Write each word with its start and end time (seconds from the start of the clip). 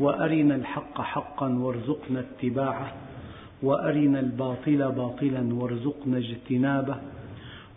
وأرنا 0.00 0.54
الحق 0.54 1.00
حقا 1.00 1.48
وارزقنا 1.48 2.20
اتباعه 2.20 2.92
وأرنا 3.62 4.20
الباطل 4.20 4.92
باطلا 4.92 5.54
وارزقنا 5.54 6.18
اجتنابه 6.18 6.96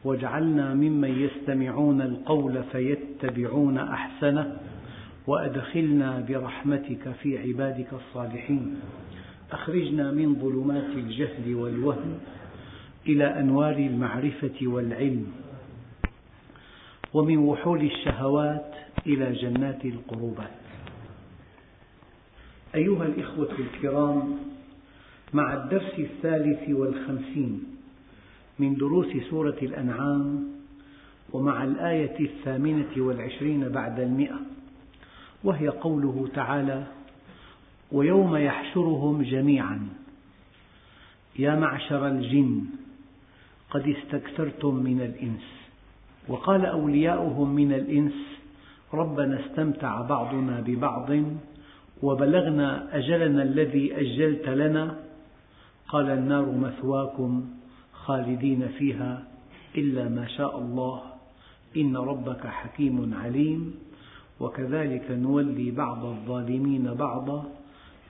واجعلنا 0.04 0.74
ممن 0.74 1.22
يستمعون 1.22 2.02
القول 2.02 2.64
فيتبعون 2.72 3.78
أحسنه 3.78 4.58
وأدخلنا 5.28 6.26
برحمتك 6.30 7.12
في 7.24 7.38
عبادك 7.38 7.88
الصالحين. 7.94 8.80
أخرجنا 9.52 10.12
من 10.12 10.36
ظلمات 10.36 10.90
الجهل 10.96 11.56
والوهم 11.56 12.20
إلى 13.08 13.40
أنوار 13.40 13.78
المعرفة 13.78 14.58
والعلم 14.62 15.28
ومن 17.14 17.38
وحول 17.38 17.82
الشهوات 17.82 18.74
إلى 19.08 19.34
جنات 19.34 19.86
القربات. 19.86 20.59
أيها 22.76 23.06
الإخوة 23.06 23.52
الكرام 23.60 24.38
مع 25.34 25.54
الدرس 25.54 26.00
الثالث 26.00 26.70
والخمسين 26.70 27.64
من 28.60 28.76
دروس 28.76 29.08
سورة 29.30 29.58
الأنعام 29.62 30.48
ومع 31.34 31.64
الآية 31.64 32.20
الثامنة 32.20 32.92
والعشرين 32.98 33.70
بعد 33.70 34.00
المئة 34.00 34.40
وهي 35.44 35.68
قوله 35.68 36.30
تعالى 36.36 36.88
ويوم 37.92 38.36
يحشرهم 38.36 39.22
جميعا. 39.22 39.88
يا 41.40 41.56
معشر 41.56 42.08
الجن 42.08 42.62
قد 43.70 43.88
استكثرتم 43.88 44.76
من 44.76 45.02
الإنس 45.02 45.44
وقال 46.28 46.66
أولياؤهم 46.66 47.56
من 47.56 47.74
الإنس 47.74 48.14
ربنا 48.94 49.46
استمتع 49.46 50.02
بعضنا 50.02 50.62
ببعض 50.62 51.12
وبلغنا 52.04 52.98
أجلنا 52.98 53.44
الذي 53.44 53.96
أجلت 54.00 54.50
لنا. 54.50 55.00
قال 55.88 56.10
النار 56.10 56.52
مثواكم 56.52 57.46
خالدين 57.94 58.68
فيها 58.68 59.28
إلا 59.78 60.10
ما 60.10 60.28
شاء 60.28 60.60
الله. 60.60 61.02
إن 61.78 61.98
ربك 61.98 62.48
حكيم 62.48 63.14
عليم. 63.14 63.76
وكذلك 64.40 65.12
نولي 65.12 65.72
بعض 65.72 66.06
الظالمين 66.06 66.94
بعضا 66.94 67.46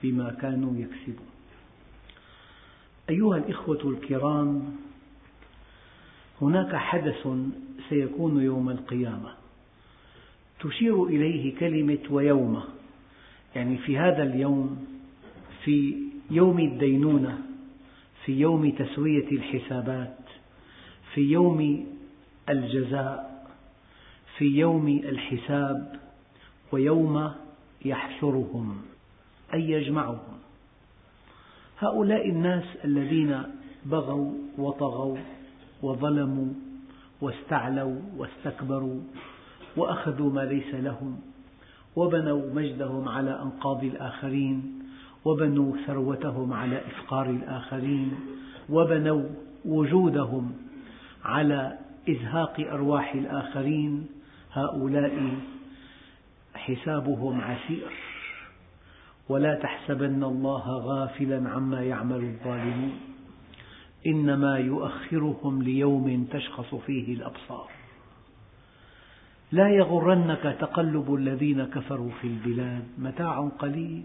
بما 0.02 0.30
كانوا 0.30 0.72
يكسبون. 0.76 1.30
أيها 3.10 3.36
الإخوة 3.36 3.80
الكرام 3.84 4.76
هناك 6.42 6.76
حدث 6.76 7.28
سيكون 7.88 8.42
يوم 8.42 8.70
القيامة. 8.70 9.32
تشير 10.60 11.04
إليه 11.04 11.56
كلمة 11.58 11.98
ويوم 12.10 12.62
يعني 13.56 13.78
في 13.78 13.98
هذا 13.98 14.22
اليوم 14.22 14.86
في 15.64 15.94
يوم 16.30 16.58
الدينونة 16.58 17.38
في 18.24 18.32
يوم 18.32 18.70
تسوية 18.70 19.28
الحسابات 19.32 20.18
في 21.14 21.20
يوم 21.20 21.86
الجزاء 22.48 23.46
في 24.38 24.44
يوم 24.44 24.88
الحساب 24.88 26.00
ويوم 26.72 27.32
يحشرهم 27.84 28.82
أي 29.54 29.70
يجمعهم. 29.70 30.38
هؤلاء 31.78 32.28
الناس 32.28 32.64
الذين 32.84 33.42
بغوا 33.84 34.32
وطغوا 34.58 35.18
وظلموا 35.82 36.52
واستعلوا 37.20 38.00
واستكبروا 38.16 39.00
وأخذوا 39.76 40.32
ما 40.32 40.40
ليس 40.40 40.74
لهم 40.74 41.20
وبنوا 41.96 42.54
مجدهم 42.54 43.08
على 43.08 43.42
أنقاض 43.42 43.84
الآخرين 43.84 44.82
وبنوا 45.24 45.76
ثروتهم 45.86 46.52
على 46.52 46.76
إفقار 46.86 47.30
الآخرين 47.30 48.14
وبنوا 48.70 49.22
وجودهم 49.64 50.52
على 51.24 51.78
إزهاق 52.08 52.60
أرواح 52.60 53.14
الآخرين. 53.14 54.06
هؤلاء 54.52 55.34
حسابهم 56.54 57.40
عسير. 57.40 57.92
ولا 59.28 59.54
تحسبن 59.54 60.24
الله 60.24 60.68
غافلا 60.68 61.48
عما 61.50 61.82
يعمل 61.82 62.24
الظالمون. 62.24 62.92
إنما 64.06 64.58
يؤخرهم 64.58 65.62
ليوم 65.62 66.24
تشخص 66.32 66.74
فيه 66.74 67.14
الأبصار. 67.14 67.79
لا 69.52 69.68
يغرنك 69.68 70.56
تقلب 70.60 71.14
الذين 71.14 71.64
كفروا 71.64 72.10
في 72.20 72.26
البلاد 72.26 72.84
متاع 72.98 73.48
قليل. 73.58 74.04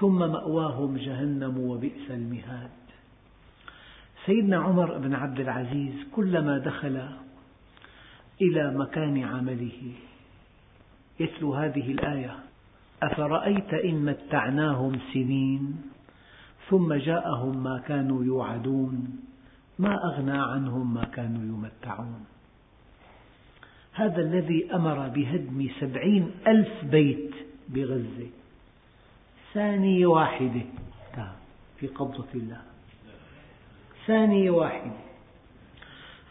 ثم 0.00 0.18
مأواهم 0.18 0.96
جهنم 0.96 1.58
وبئس 1.58 2.10
المهاد. 2.10 2.70
سيدنا 4.26 4.56
عمر 4.56 4.98
بن 4.98 5.14
عبد 5.14 5.40
العزيز 5.40 5.94
كلما 6.12 6.58
دخل 6.58 7.08
إلى 8.40 8.78
مكان 8.78 9.24
عمله 9.24 9.92
يتلو 11.20 11.54
هذه 11.54 11.90
الآية 11.90 12.36
أفرأيت 13.02 13.74
إن 13.74 14.04
متعناهم 14.04 14.98
سنين 15.12 15.82
ثم 16.70 16.94
جاءهم 16.94 17.62
ما 17.62 17.78
كانوا 17.78 18.24
يوعدون 18.24 19.20
ما 19.78 19.94
أغنى 20.04 20.38
عنهم 20.38 20.94
ما 20.94 21.04
كانوا 21.04 21.42
يمتعون. 21.42 22.24
هذا 23.96 24.20
الذي 24.20 24.74
أمر 24.74 25.08
بهدم 25.08 25.68
سبعين 25.80 26.30
ألف 26.46 26.84
بيت 26.84 27.30
بغزة. 27.68 28.28
ثانية 29.54 30.06
واحدة. 30.06 30.62
في 31.78 31.86
قبضة 31.86 32.26
الله. 32.34 32.60
ثانية 34.06 34.50
واحدة. 34.50 34.96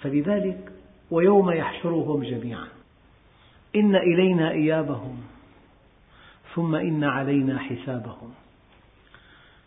فلذلك 0.01 0.71
ويوم 1.11 1.51
يحشرهم 1.51 2.23
جميعا. 2.23 2.67
إن 3.75 3.95
إلينا 3.95 4.51
إيابهم 4.51 5.17
ثم 6.55 6.75
إن 6.75 7.03
علينا 7.03 7.59
حسابهم. 7.59 8.33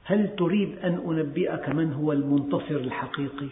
هل 0.05 0.37
تريد 0.37 0.79
أن 0.79 0.95
أنبئك 0.95 1.69
من 1.69 1.93
هو 1.93 2.13
المنتصر 2.13 2.77
الحقيقي؟ 2.77 3.49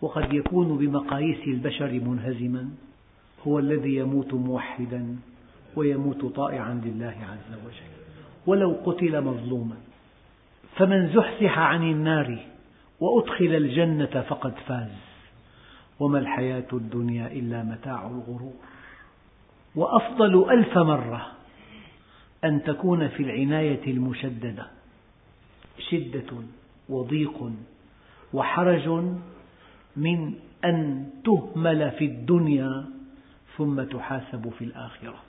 وقد 0.00 0.32
يكون 0.34 0.78
بمقاييس 0.78 1.48
البشر 1.48 1.92
منهزما. 1.92 2.70
هو 3.46 3.58
الذي 3.58 3.96
يموت 3.96 4.34
موحدا 4.34 5.16
ويموت 5.76 6.24
طائعا 6.24 6.82
لله 6.84 7.14
عز 7.22 7.58
وجل. 7.66 7.96
ولو 8.46 8.76
قتل 8.84 9.24
مظلوما 9.24 9.76
فمن 10.76 11.08
زحزح 11.14 11.58
عن 11.58 11.82
النار 11.82 12.38
وأدخل 13.00 13.54
الجنة 13.56 14.24
فقد 14.28 14.54
فاز. 14.66 14.90
وما 16.00 16.18
الحياة 16.18 16.68
الدنيا 16.72 17.26
إلا 17.26 17.62
متاع 17.62 18.06
الغرور. 18.06 18.52
وأفضل 19.76 20.50
ألف 20.50 20.78
مرة 20.78 21.26
أن 22.44 22.62
تكون 22.62 23.08
في 23.08 23.22
العناية 23.22 23.86
المشددة 23.86 24.66
شدة 25.78 26.32
وضيق 26.88 27.52
وحرج 28.32 28.88
من 29.96 30.34
أن 30.64 31.06
تهمل 31.24 31.90
في 31.90 32.04
الدنيا 32.04 32.84
ثم 33.58 33.82
تحاسب 33.82 34.52
في 34.58 34.64
الآخرة. 34.64 35.22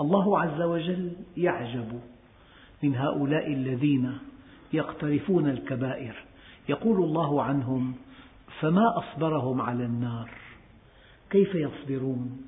الله 0.00 0.40
عز 0.40 0.60
وجل 0.62 1.12
يعجب 1.36 2.00
من 2.82 2.96
هؤلاء 2.96 3.52
الذين 3.52 4.18
يقترفون 4.72 5.48
الكبائر 5.48 6.14
يقول 6.68 7.04
الله 7.04 7.42
عنهم 7.42 7.94
فما 8.60 8.98
أصبرهم 8.98 9.60
على 9.60 9.84
النار؟ 9.84 10.30
كيف 11.30 11.54
يصبرون؟ 11.54 12.42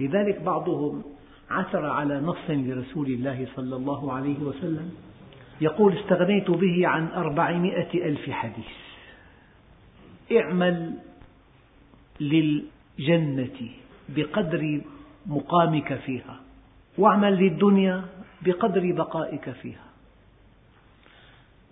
لذلك 0.00 0.40
بعضهم 0.42 1.02
عثر 1.50 1.86
على 1.86 2.20
نص 2.20 2.50
لرسول 2.50 3.06
الله 3.06 3.46
صلى 3.56 3.76
الله 3.76 4.12
عليه 4.12 4.38
وسلم 4.38 4.90
يقول 5.60 5.98
استغنيت 5.98 6.50
به 6.50 6.88
عن 6.88 7.08
أربعمائة 7.08 8.08
ألف 8.08 8.30
حديث 8.30 8.66
اعمل 10.32 10.94
للجنة 12.98 13.70
بقدر 14.08 14.80
مقامك 15.26 15.94
فيها 15.94 16.40
واعمل 16.98 17.32
للدنيا 17.32 18.04
بقدر 18.42 18.92
بقائك 18.92 19.50
فيها 19.50 19.84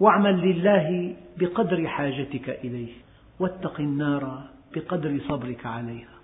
واعمل 0.00 0.40
لله 0.40 1.16
بقدر 1.38 1.88
حاجتك 1.88 2.48
إليه 2.48 2.92
واتق 3.38 3.80
النار 3.80 4.42
بقدر 4.74 5.20
صبرك 5.28 5.66
عليها. 5.66 6.14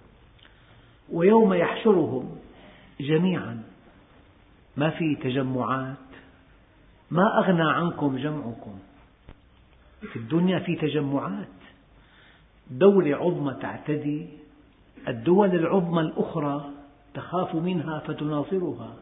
ويوم 1.12 1.54
يحشرهم 1.54 2.36
جميعا 3.00 3.62
ما 4.76 4.90
في 4.90 5.14
تجمعات 5.14 5.96
ما 7.10 7.38
أغنى 7.38 7.70
عنكم 7.70 8.16
جمعكم. 8.16 8.78
في 10.12 10.16
الدنيا 10.16 10.58
في 10.58 10.76
تجمعات 10.76 11.48
دولة 12.70 13.16
عظمى 13.16 13.54
تعتدي 13.54 14.37
الدول 15.08 15.54
العظمى 15.54 16.00
الأخرى 16.00 16.70
تخاف 17.14 17.54
منها 17.54 17.98
فتناصرها 17.98 18.96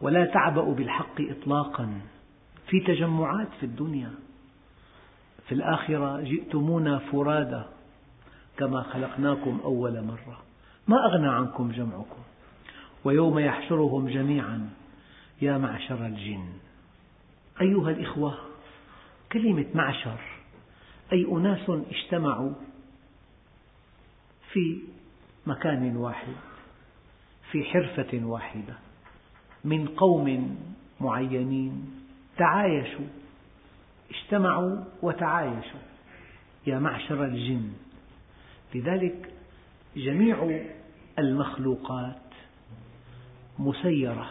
ولا 0.00 0.24
تعبأ 0.24 0.62
بالحق 0.62 1.20
إطلاقا 1.20 2.00
في 2.68 2.80
تجمعات 2.80 3.48
في 3.60 3.66
الدنيا. 3.66 4.10
في 5.48 5.54
الآخرة 5.54 6.20
جئتمونا 6.20 6.98
فرادى 6.98 7.62
كما 8.56 8.82
خلقناكم 8.82 9.60
أول 9.64 10.02
مرة. 10.04 10.42
ما 10.88 10.96
أغنى 11.06 11.28
عنكم 11.28 11.72
جمعكم 11.72 12.22
ويوم 13.04 13.38
يحشرهم 13.38 14.08
جميعا 14.08 14.70
يا 15.42 15.58
معشر 15.58 16.06
الجن. 16.06 16.48
أيها 17.60 17.90
الإخوة 17.90 18.38
كلمة 19.32 19.66
معشر 19.74 20.20
أي 21.12 21.26
أناس 21.32 21.70
اجتمعوا 21.70 22.52
في 24.52 24.78
مكان 25.46 25.96
واحد 25.96 26.34
في 27.50 27.64
حرفة 27.64 28.20
واحدة 28.24 28.74
من 29.64 29.88
قوم 29.88 30.56
معينين 31.00 31.90
تعايشوا 32.36 33.06
اجتمعوا 34.10 34.76
وتعايشوا. 35.02 35.80
يا 36.66 36.78
معشر 36.78 37.24
الجن. 37.24 37.72
لذلك 38.74 39.32
جميع 39.96 40.64
المخلوقات 41.18 42.22
مسيرة 43.58 44.30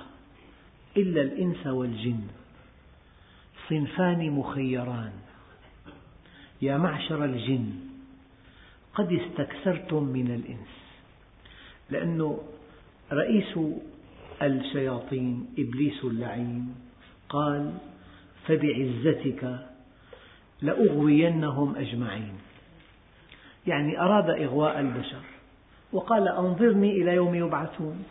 إلا 0.98 1.22
الإنس 1.22 1.68
والجن. 1.68 2.28
صنفان 3.70 4.32
مخيران. 4.32 5.14
يا 6.62 6.78
معشر 6.78 7.26
الجن 7.26 7.70
قد 8.94 9.12
استكثرتم 9.12 10.04
من 10.04 10.32
الإنس. 10.32 10.85
لأنه 11.90 12.40
رئيس 13.12 13.60
الشياطين 14.42 15.46
إبليس 15.60 16.04
اللعين 16.04 16.76
قال 17.30 17.74
فبعزتك 18.48 19.60
لأغوينهم 20.62 21.76
أجمعين. 21.76 22.34
يعني 23.68 24.02
أراد 24.02 24.30
إغواء 24.30 24.80
البشر 24.80 25.22
وقال 25.94 26.28
أنظرني 26.28 26.92
إلى 27.02 27.14
يوم 27.14 27.36
يبعثون. 27.36 28.04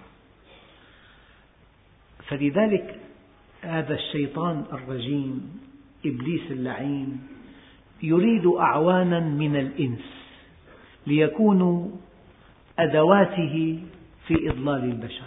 فلذلك 2.29 3.01
هذا 3.63 3.95
الشيطان 3.95 4.65
الرجيم 4.73 5.61
إبليس 6.07 6.51
اللعين 6.51 7.21
يريد 8.03 8.47
أعوانا 8.47 9.21
من 9.21 9.57
الإنس 9.57 10.05
ليكونوا 11.07 11.89
أدواته 12.79 13.83
في 14.27 14.51
إضلال 14.51 14.85
البشر. 14.85 15.27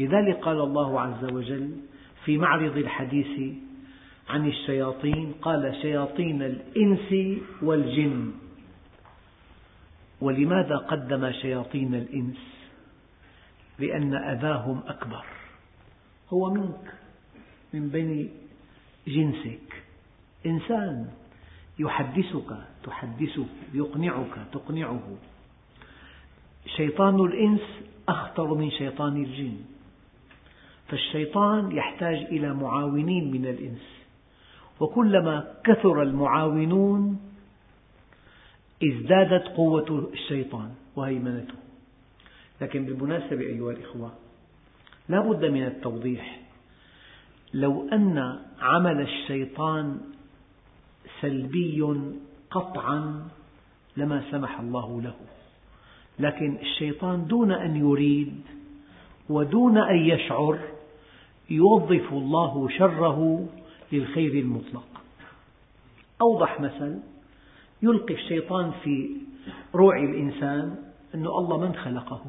لذلك 0.00 0.36
قال 0.36 0.60
الله 0.60 1.00
عز 1.00 1.24
وجل 1.24 1.76
في 2.24 2.38
معرض 2.38 2.76
الحديث 2.76 3.54
عن 4.28 4.48
الشياطين 4.48 5.32
قال 5.42 5.76
شياطين 5.82 6.42
الإنس 6.42 7.38
والجن. 7.62 8.32
ولماذا 10.20 10.76
قدم 10.76 11.32
شياطين 11.32 11.94
الإنس؟ 11.94 12.36
لأن 13.78 14.14
أذاهم 14.14 14.82
أكبر. 14.86 15.24
هو 16.32 16.50
منك 16.50 16.94
من 17.74 17.88
بني 17.88 18.28
جنسك. 19.06 19.82
إنسان 20.46 21.10
يحدثك 21.78 22.56
تحدثه 22.84 23.46
يقنعك 23.74 24.34
تقنعه. 24.52 25.16
شيطان 26.66 27.20
الإنس 27.20 27.60
أخطر 28.08 28.54
من 28.54 28.70
شيطان 28.70 29.16
الجن. 29.16 29.56
فالشيطان 30.88 31.72
يحتاج 31.72 32.16
إلى 32.16 32.54
معاونين 32.54 33.30
من 33.30 33.46
الإنس. 33.46 34.04
وكلما 34.80 35.54
كثر 35.64 36.02
المعاونون 36.02 37.20
ازدادت 38.84 39.48
قوة 39.48 40.10
الشيطان 40.12 40.70
وهيمنته. 40.96 41.54
لكن 42.60 42.84
بالمناسبة 42.84 43.40
أيها 43.40 43.70
الإخوة 43.70 44.12
لا 45.08 45.20
بد 45.20 45.44
من 45.44 45.62
التوضيح. 45.62 46.40
لو 47.54 47.88
أن 47.88 48.38
عمل 48.60 49.00
الشيطان 49.00 50.00
سلبي 51.20 52.04
قطعا 52.50 53.28
لما 53.96 54.22
سمح 54.30 54.60
الله 54.60 55.02
له. 55.02 55.14
لكن 56.18 56.56
الشيطان 56.62 57.26
دون 57.26 57.52
أن 57.52 57.76
يريد 57.76 58.40
ودون 59.28 59.78
أن 59.78 59.96
يشعر 59.96 60.58
يوظف 61.50 62.12
الله 62.12 62.68
شره 62.68 63.48
للخير 63.92 64.32
المطلق. 64.32 64.86
أوضح 66.22 66.60
مثل 66.60 66.98
يلقي 67.82 68.14
الشيطان 68.14 68.72
في 68.84 69.10
روع 69.74 69.96
الإنسان 69.96 70.76
أن 71.14 71.26
الله 71.26 71.58
من 71.58 71.74
خلقه. 71.74 72.24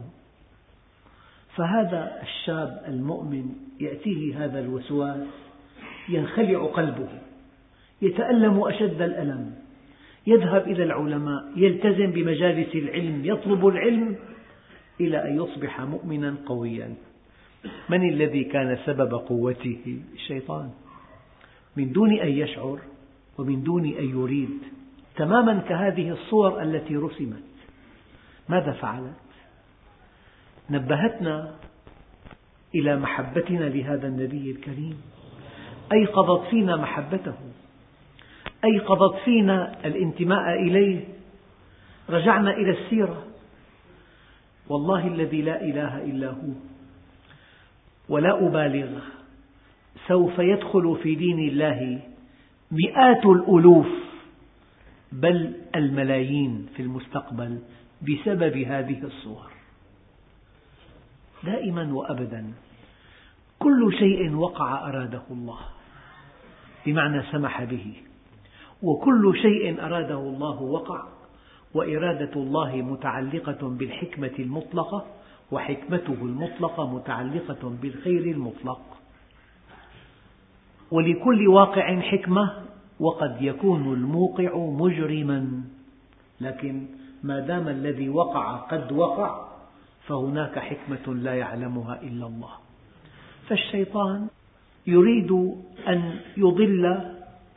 فهذا 1.55 2.21
الشاب 2.23 2.83
المؤمن 2.87 3.49
يأتيه 3.79 4.45
هذا 4.45 4.59
الوسواس 4.59 5.27
ينخلع 6.09 6.65
قلبه 6.65 7.09
يتألم 8.01 8.67
أشد 8.67 9.01
الألم. 9.01 9.64
يذهب 10.27 10.67
إلى 10.67 10.83
العلماء 10.83 11.51
يلتزم 11.55 12.11
بمجالس 12.11 12.75
العلم 12.75 13.25
يطلب 13.25 13.67
العلم 13.67 14.15
إلى 15.01 15.29
أن 15.29 15.43
يصبح 15.43 15.81
مؤمنا 15.81 16.35
قويا. 16.45 16.95
من 17.89 18.09
الذي 18.09 18.43
كان 18.43 18.77
سبب 18.85 19.13
قوته؟ 19.13 19.99
الشيطان. 20.13 20.69
من 21.77 21.91
دون 21.91 22.19
أن 22.19 22.27
يشعر 22.27 22.79
ومن 23.37 23.63
دون 23.63 23.85
أن 23.85 24.09
يريد. 24.09 24.59
تماما 25.15 25.59
كهذه 25.59 26.09
الصور 26.09 26.61
التي 26.61 26.95
رسمت. 26.95 27.43
ماذا 28.49 28.71
فعلت؟ 28.71 29.13
نبهتنا 30.69 31.55
إلى 32.75 32.99
محبتنا 32.99 33.63
لهذا 33.63 34.07
النبي 34.07 34.51
الكريم. 34.51 35.01
أيقظت 35.93 36.49
فينا 36.49 36.75
محبته. 36.75 37.35
أيقظت 38.65 39.15
فينا 39.25 39.85
الانتماء 39.85 40.53
إليه. 40.53 41.03
رجعنا 42.09 42.51
إلى 42.53 42.71
السيرة. 42.71 43.23
والله 44.67 45.07
الذي 45.07 45.41
لا 45.41 45.61
إله 45.61 46.03
إلا 46.03 46.29
هو 46.29 46.53
ولا 48.09 48.47
أبالغ. 48.47 48.99
سوف 50.07 50.39
يدخل 50.39 50.97
في 51.03 51.15
دين 51.15 51.39
الله 51.39 52.01
مئات 52.71 53.25
الألوف 53.25 53.87
بل 55.11 55.53
الملايين 55.75 56.67
في 56.75 56.81
المستقبل 56.81 57.59
بسبب 58.01 58.57
هذه 58.57 59.03
الصور. 59.03 59.51
دائما 61.43 61.93
وأبدا 61.93 62.53
كل 63.59 63.93
شيء 63.99 64.35
وقع 64.35 64.89
أراده 64.89 65.23
الله 65.31 65.59
بمعنى 66.85 67.23
سمح 67.31 67.63
به. 67.63 67.93
وكل 68.83 69.33
شيء 69.41 69.85
أراده 69.85 70.19
الله 70.19 70.61
وقع 70.61 71.03
وإرادة 71.73 72.31
الله 72.35 72.75
متعلقة 72.75 73.69
بالحكمة 73.69 74.31
المطلقة 74.39 75.05
وحكمته 75.51 76.17
المطلقة 76.21 76.95
متعلقة 76.95 77.69
بالخير 77.81 78.21
المطلق. 78.21 78.81
ولكل 80.91 81.47
واقع 81.47 81.99
حكمة 81.99 82.53
وقد 82.99 83.41
يكون 83.41 83.93
الموقع 83.93 84.57
مجرما. 84.57 85.61
لكن 86.41 86.85
ما 87.23 87.39
دام 87.39 87.67
الذي 87.67 88.09
وقع 88.09 88.55
قد 88.55 88.91
وقع 88.91 89.47
فهناك 90.07 90.59
حكمة 90.59 91.13
لا 91.13 91.33
يعلمها 91.33 92.01
إلا 92.01 92.25
الله. 92.27 92.51
فالشيطان 93.47 94.27
يريد 94.87 95.31
أن 95.87 96.19
يضل 96.37 97.01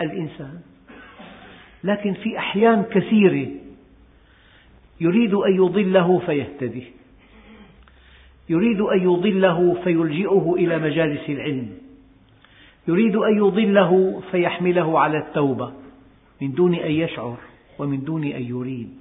الإنسان. 0.00 0.60
لكن 1.84 2.14
في 2.14 2.38
أحيان 2.38 2.82
كثيرة 2.82 3.48
يريد 5.00 5.34
أن 5.34 5.56
يضله 5.56 6.18
فيهتدي. 6.18 6.84
يريد 8.48 8.80
أن 8.80 9.02
يضله 9.02 9.82
فيلجئه 9.84 10.54
إلى 10.54 10.78
مجالس 10.78 11.30
العلم. 11.30 11.70
يريد 12.88 13.16
أن 13.16 13.36
يضله 13.36 14.22
فيحمله 14.30 15.00
على 15.00 15.18
التوبة 15.18 15.72
من 16.42 16.52
دون 16.52 16.74
أن 16.74 16.90
يشعر 16.90 17.36
ومن 17.78 18.04
دون 18.04 18.24
أن 18.24 18.42
يريد. 18.42 18.94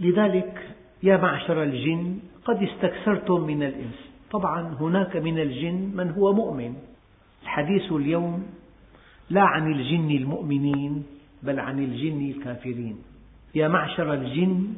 لذلك 0.00 0.76
يا 1.02 1.16
معشر 1.16 1.62
الجن 1.62 2.18
قد 2.44 2.62
استكثرتم 2.62 3.40
من 3.40 3.62
الإنس. 3.62 4.10
طبعا 4.30 4.76
هناك 4.80 5.16
من 5.16 5.38
الجن 5.38 5.90
من 5.94 6.10
هو 6.10 6.32
مؤمن. 6.32 6.74
الحديث 7.42 7.92
اليوم 7.92 8.46
لا 9.30 9.42
عن 9.42 9.72
الجن 9.72 10.10
المؤمنين 10.10 11.06
بل 11.42 11.60
عن 11.60 11.78
الجن 11.78 12.30
الكافرين. 12.30 12.98
يا 13.54 13.68
معشر 13.68 14.14
الجن 14.14 14.76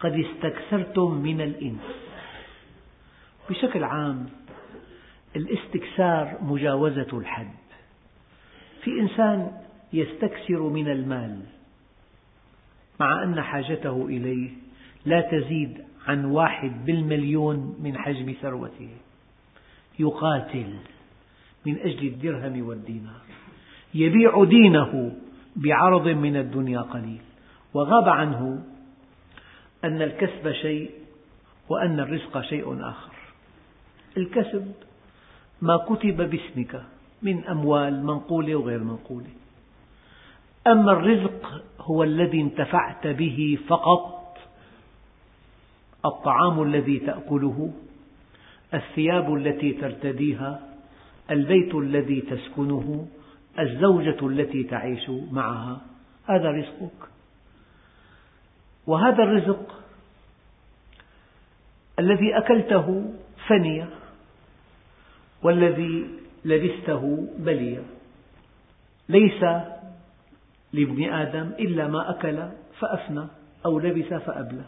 قد 0.00 0.12
استكثرتم 0.12 1.14
من 1.14 1.40
الإنس. 1.40 1.80
بشكل 3.50 3.84
عام 3.84 4.26
الاستكثار 5.36 6.38
مجاوزة 6.42 7.18
الحد. 7.18 7.54
في 8.82 9.00
إنسان 9.00 9.52
يستكثر 9.92 10.62
من 10.62 10.88
المال 10.88 11.40
مع 13.00 13.22
أن 13.22 13.42
حاجته 13.42 14.06
إليه 14.06 14.50
لا 15.04 15.20
تزيد 15.20 15.84
عن 16.06 16.24
واحد 16.24 16.84
بالمليون 16.84 17.76
من 17.82 17.98
حجم 17.98 18.34
ثروته. 18.42 18.88
يقاتل 19.98 20.74
من 21.66 21.78
أجل 21.78 22.06
الدرهم 22.06 22.68
والدينار. 22.68 23.29
يبيع 23.94 24.44
دينه 24.44 25.12
بعرض 25.56 26.08
من 26.08 26.36
الدنيا 26.36 26.80
قليل. 26.80 27.20
وغاب 27.74 28.08
عنه 28.08 28.62
أن 29.84 30.02
الكسب 30.02 30.52
شيء 30.52 30.90
وأن 31.68 32.00
الرزق 32.00 32.40
شيء 32.40 32.80
آخر. 32.80 33.12
الكسب 34.16 34.72
ما 35.62 35.76
كتب 35.76 36.30
باسمك 36.30 36.82
من 37.22 37.44
أموال 37.44 38.06
منقولة 38.06 38.54
وغير 38.54 38.84
منقولة 38.84 39.30
أما 40.66 40.92
الرزق 40.92 41.62
هو 41.80 42.02
الذي 42.02 42.40
انتفعت 42.40 43.06
به 43.06 43.58
فقط 43.68 44.38
الطعام 46.04 46.62
الذي 46.62 46.98
تأكله 46.98 47.72
الثياب 48.74 49.34
التي 49.34 49.72
ترتديها 49.72 50.60
البيت 51.30 51.74
الذي 51.74 52.20
تسكنه 52.20 53.06
الزوجة 53.58 54.26
التي 54.26 54.62
تعيش 54.62 55.10
معها 55.30 55.80
هذا 56.28 56.50
رزقك. 56.50 57.08
وهذا 58.86 59.22
الرزق 59.22 59.80
الذي 61.98 62.38
أكلته 62.38 63.14
فني 63.46 63.86
والذي 65.42 66.08
لبسته 66.44 67.28
بلي 67.38 67.82
ليس 69.08 69.42
لابن 70.72 71.12
آدم 71.12 71.52
إلا 71.58 71.88
ما 71.88 72.10
أكل 72.10 72.48
فأفنى 72.78 73.26
أو 73.66 73.78
لبس 73.78 74.14
فأبلى 74.14 74.64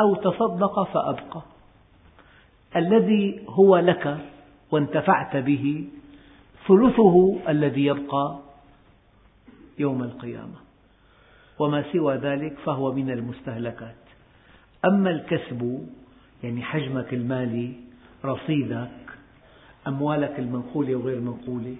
أو 0.00 0.14
تصدق 0.14 0.82
فأبقى. 0.82 1.42
الذي 2.76 3.44
هو 3.48 3.78
لك 3.78 4.18
وانتفعت 4.70 5.36
به 5.36 5.88
ثلثه 6.68 7.36
الذي 7.48 7.84
يبقى 7.84 8.38
يوم 9.78 10.02
القيامة. 10.02 10.58
وما 11.58 11.84
سوى 11.92 12.16
ذلك 12.16 12.58
فهو 12.64 12.92
من 12.92 13.10
المستهلكات. 13.10 13.96
أما 14.84 15.10
الكسب 15.10 15.88
يعني 16.42 16.62
حجمك 16.62 17.14
المالي 17.14 17.72
رصيدك 18.24 18.90
أموالك 19.86 20.38
المنقولة 20.38 20.96
وغير 20.96 21.16
المنقولة 21.16 21.76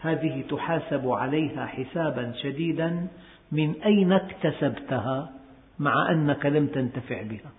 هذه 0.00 0.44
تحاسب 0.50 1.08
عليها 1.08 1.66
حسابا 1.66 2.32
شديدا 2.42 3.06
من 3.52 3.82
أين 3.82 4.12
اكتسبتها 4.12 5.32
مع 5.78 6.10
أنك 6.10 6.46
لم 6.46 6.66
تنتفع 6.66 7.22
بها. 7.22 7.50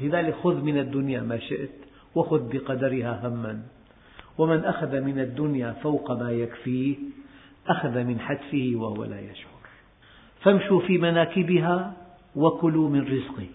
لذلك 0.00 0.34
خذ 0.34 0.62
من 0.62 0.78
الدنيا 0.78 1.20
ما 1.20 1.38
شئت 1.38 1.70
وخذ 2.14 2.52
بقدرها 2.52 3.28
هما. 3.28 3.62
ومن 4.38 4.64
أخذ 4.64 5.00
من 5.00 5.20
الدنيا 5.20 5.72
فوق 5.72 6.10
ما 6.10 6.30
يكفيه 6.30 6.96
أخذ 7.66 8.04
من 8.04 8.20
حتفه 8.20 8.72
وهو 8.74 9.04
لا 9.04 9.20
يشعر. 9.20 9.58
فامشوا 10.40 10.80
في 10.80 10.98
مناكبها 10.98 11.96
وكلوا 12.36 12.88
من 12.88 13.00
رزقه 13.00 13.48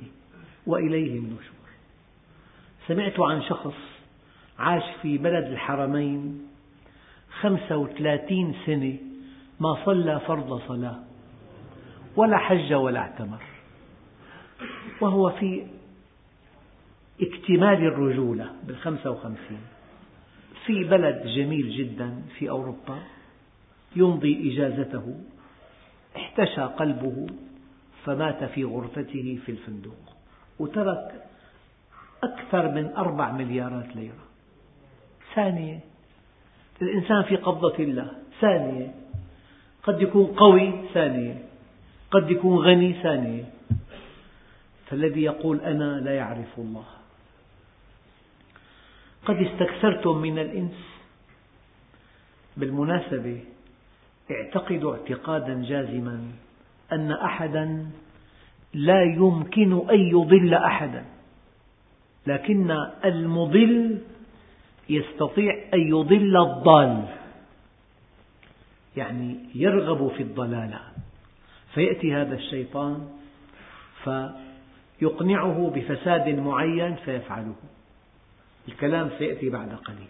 وإليه 0.68 1.20
النشور. 1.20 1.54
سمعت 2.88 3.20
عن 3.20 3.42
شخص 3.42 3.76
عاش 4.60 4.84
في 5.02 5.18
بلد 5.18 5.46
الحرمين 5.46 6.48
خمسة 7.40 7.78
وثلاثين 7.78 8.56
سنة 8.66 8.98
ما 9.60 9.86
صلى 9.86 10.20
فرض 10.20 10.62
صلاة 10.68 11.00
ولا 12.16 12.38
حج 12.38 12.74
ولا 12.74 13.00
اعتمر 13.00 13.44
وهو 15.02 15.30
في 15.30 15.66
اكتمال 17.22 17.86
الرجولة 17.86 18.52
بالخمسة 18.68 19.12
وخمسين. 19.12 19.62
في 20.66 20.84
بلد 20.84 21.28
جميل 21.28 21.70
جدا 21.78 22.22
في 22.38 22.50
أوروبا 22.50 23.00
يمضي 23.96 24.54
إجازته 24.54 25.16
احتشى 26.16 26.62
قلبه 26.62 27.28
فمات 28.06 28.44
في 28.44 28.64
غرفته 28.64 29.40
في 29.46 29.52
الفندق 29.52 29.98
وترك 30.60 31.24
أكثر 32.24 32.72
من 32.72 32.94
أربع 32.98 33.32
مليارات 33.32 33.96
ليرة. 33.96 34.24
ثانية 35.36 35.80
الإنسان 36.82 37.24
في 37.24 37.36
قبضة 37.36 37.76
الله. 37.80 38.12
ثانية 38.42 38.94
قد 39.84 40.02
يكون 40.02 40.26
قوي. 40.26 40.74
ثانية 40.94 41.44
قد 42.12 42.32
يكون 42.32 42.58
غني. 42.58 42.94
ثانية 43.04 43.44
فالذي 44.86 45.24
يقول 45.24 45.60
أنا 45.60 46.00
لا 46.00 46.16
يعرف 46.16 46.58
الله. 46.58 46.86
قد 49.26 49.36
استكثرتم 49.36 50.18
من 50.18 50.40
الإنس. 50.40 50.94
بالمناسبة 52.58 53.40
اعتقدوا 54.32 54.96
اعتقادا 54.96 55.64
جازما 55.64 56.32
أن 56.92 57.12
أحدا 57.12 57.86
لا 58.74 59.04
يمكن 59.04 59.90
أن 59.90 60.00
يضل 60.00 60.54
أحدا 60.54 61.06
لكن 62.28 62.72
المضل 63.06 63.98
يستطيع 64.90 65.64
أن 65.74 65.80
يضل 65.80 66.38
الضال 66.38 67.06
يعني 68.98 69.40
يرغب 69.56 70.12
في 70.18 70.24
الضلالة. 70.24 70.80
فيأتي 71.74 72.14
هذا 72.16 72.36
الشيطان 72.36 73.08
فيقنعه 74.04 75.72
بفساد 75.76 76.30
معين 76.30 76.96
فيفعله. 76.96 77.56
الكلام 78.68 79.10
سيأتي 79.18 79.50
بعد 79.50 79.74
قليل. 79.74 80.08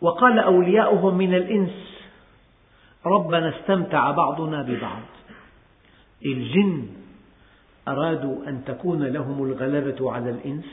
وقال 0.00 0.38
أولياؤهم 0.38 1.18
من 1.18 1.34
الإنس 1.34 1.72
ربنا 3.06 3.60
استمتع 3.60 4.10
بعضنا 4.10 4.62
ببعض. 4.62 5.02
الجن 6.26 6.86
أرادوا 7.88 8.48
أن 8.48 8.64
تكون 8.64 9.02
لهم 9.02 9.44
الغلبة 9.44 10.12
على 10.12 10.30
الإنس 10.30 10.64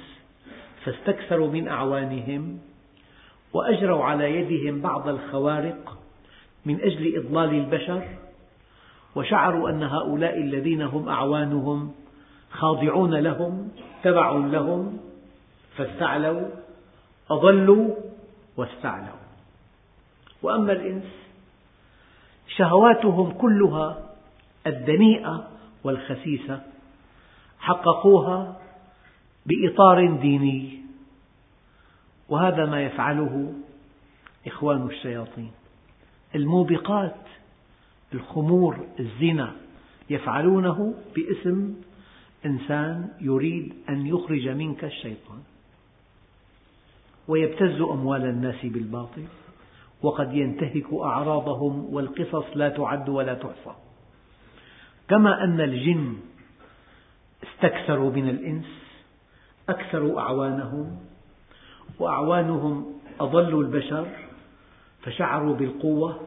فاستكثروا 0.83 1.51
من 1.51 1.67
أعوانهم 1.67 2.59
وأجروا 3.53 4.03
على 4.03 4.35
يدهم 4.35 4.81
بعض 4.81 5.07
الخوارق 5.07 5.97
من 6.65 6.81
أجل 6.81 7.17
إضلال 7.17 7.53
البشر 7.53 8.07
وشعروا 9.15 9.69
أن 9.69 9.83
هؤلاء 9.83 10.37
الذين 10.37 10.81
هم 10.81 11.09
أعوانهم 11.09 11.91
خاضعون 12.51 13.15
لهم 13.15 13.71
تبع 14.03 14.31
لهم 14.31 14.96
فاستعلوا 15.77 16.49
أضلوا 17.29 17.95
واستعلوا. 18.57 19.19
وأما 20.41 20.71
الإنس 20.71 21.03
شهواتهم 22.47 23.31
كلها 23.31 24.09
الدنيئة 24.67 25.47
والخسيسة 25.83 26.61
حققوها 27.59 28.61
بإطار 29.45 30.15
ديني. 30.15 30.81
وهذا 32.29 32.65
ما 32.65 32.83
يفعله 32.83 33.53
إخوان 34.47 34.87
الشياطين. 34.87 35.51
الموبقات 36.35 37.15
الخمور 38.13 38.87
الزنا 38.99 39.55
يفعلونه 40.09 40.93
باسم 41.15 41.73
إنسان 42.45 43.09
يريد 43.21 43.73
أن 43.89 44.07
يخرج 44.07 44.47
منك 44.47 44.83
الشيطان. 44.83 45.41
ويبتز 47.27 47.81
أموال 47.81 48.25
الناس 48.25 48.65
بالباطل 48.65 49.23
وقد 50.01 50.33
ينتهك 50.33 50.93
أعراضهم 50.93 51.93
والقصص 51.93 52.45
لا 52.55 52.69
تعد 52.69 53.09
ولا 53.09 53.33
تحصى. 53.33 53.75
كما 55.09 55.43
أن 55.43 55.61
الجن 55.61 56.15
استكثروا 57.43 58.11
من 58.11 58.29
الإنس 58.29 58.65
أكثروا 59.69 60.19
أعوانهم 60.19 60.99
وأعوانهم 61.99 62.93
أضلوا 63.19 63.63
البشر 63.63 64.07
فشعروا 65.01 65.55
بالقوة 65.55 66.19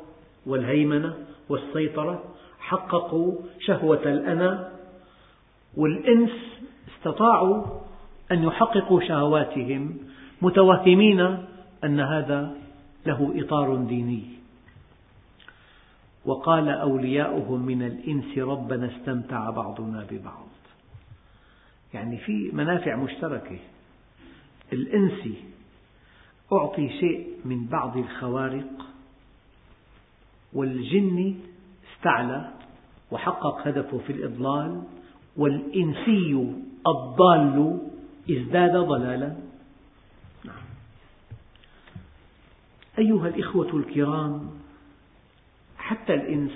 والهيمنة 0.47 1.14
والسيطرة 1.49 2.25
حققوا 2.59 3.35
شهوة 3.61 4.02
الأنا 4.02 4.73
والإنس 5.76 6.30
استطاعوا 6.97 7.64
أن 8.33 8.42
يحققوا 8.42 9.00
شهواتهم 9.00 9.99
متوهمين 10.43 11.21
أن 11.85 12.01
هذا 12.01 12.55
له 13.07 13.33
إطار 13.37 13.77
ديني. 13.77 14.23
وقال 16.25 16.69
أولياؤهم 16.69 17.61
من 17.61 17.83
الإنس 17.83 18.39
ربنا 18.39 18.91
استمتع 18.97 19.51
بعضنا 19.51 20.07
ببعض. 20.11 20.47
يعني 21.95 22.19
في 22.19 22.51
منافع 22.53 22.97
مشتركة. 22.97 23.59
الإنس 24.73 25.29
أعطي 26.53 26.89
شيء 27.01 27.29
من 27.45 27.67
بعض 27.67 27.97
الخوارق 27.97 28.87
والجن 30.53 31.35
استعلى 31.95 32.51
وحقق 33.11 33.69
هدفه 33.69 33.99
في 33.99 34.13
الإضلال 34.13 34.83
والإنسي 35.37 36.55
الضال 36.87 37.79
ازداد 38.31 38.77
ضلالا. 38.77 39.50
أيها 43.00 43.28
الإخوة 43.28 43.76
الكرام 43.76 44.50
حتى 45.78 46.14
الإنس 46.14 46.52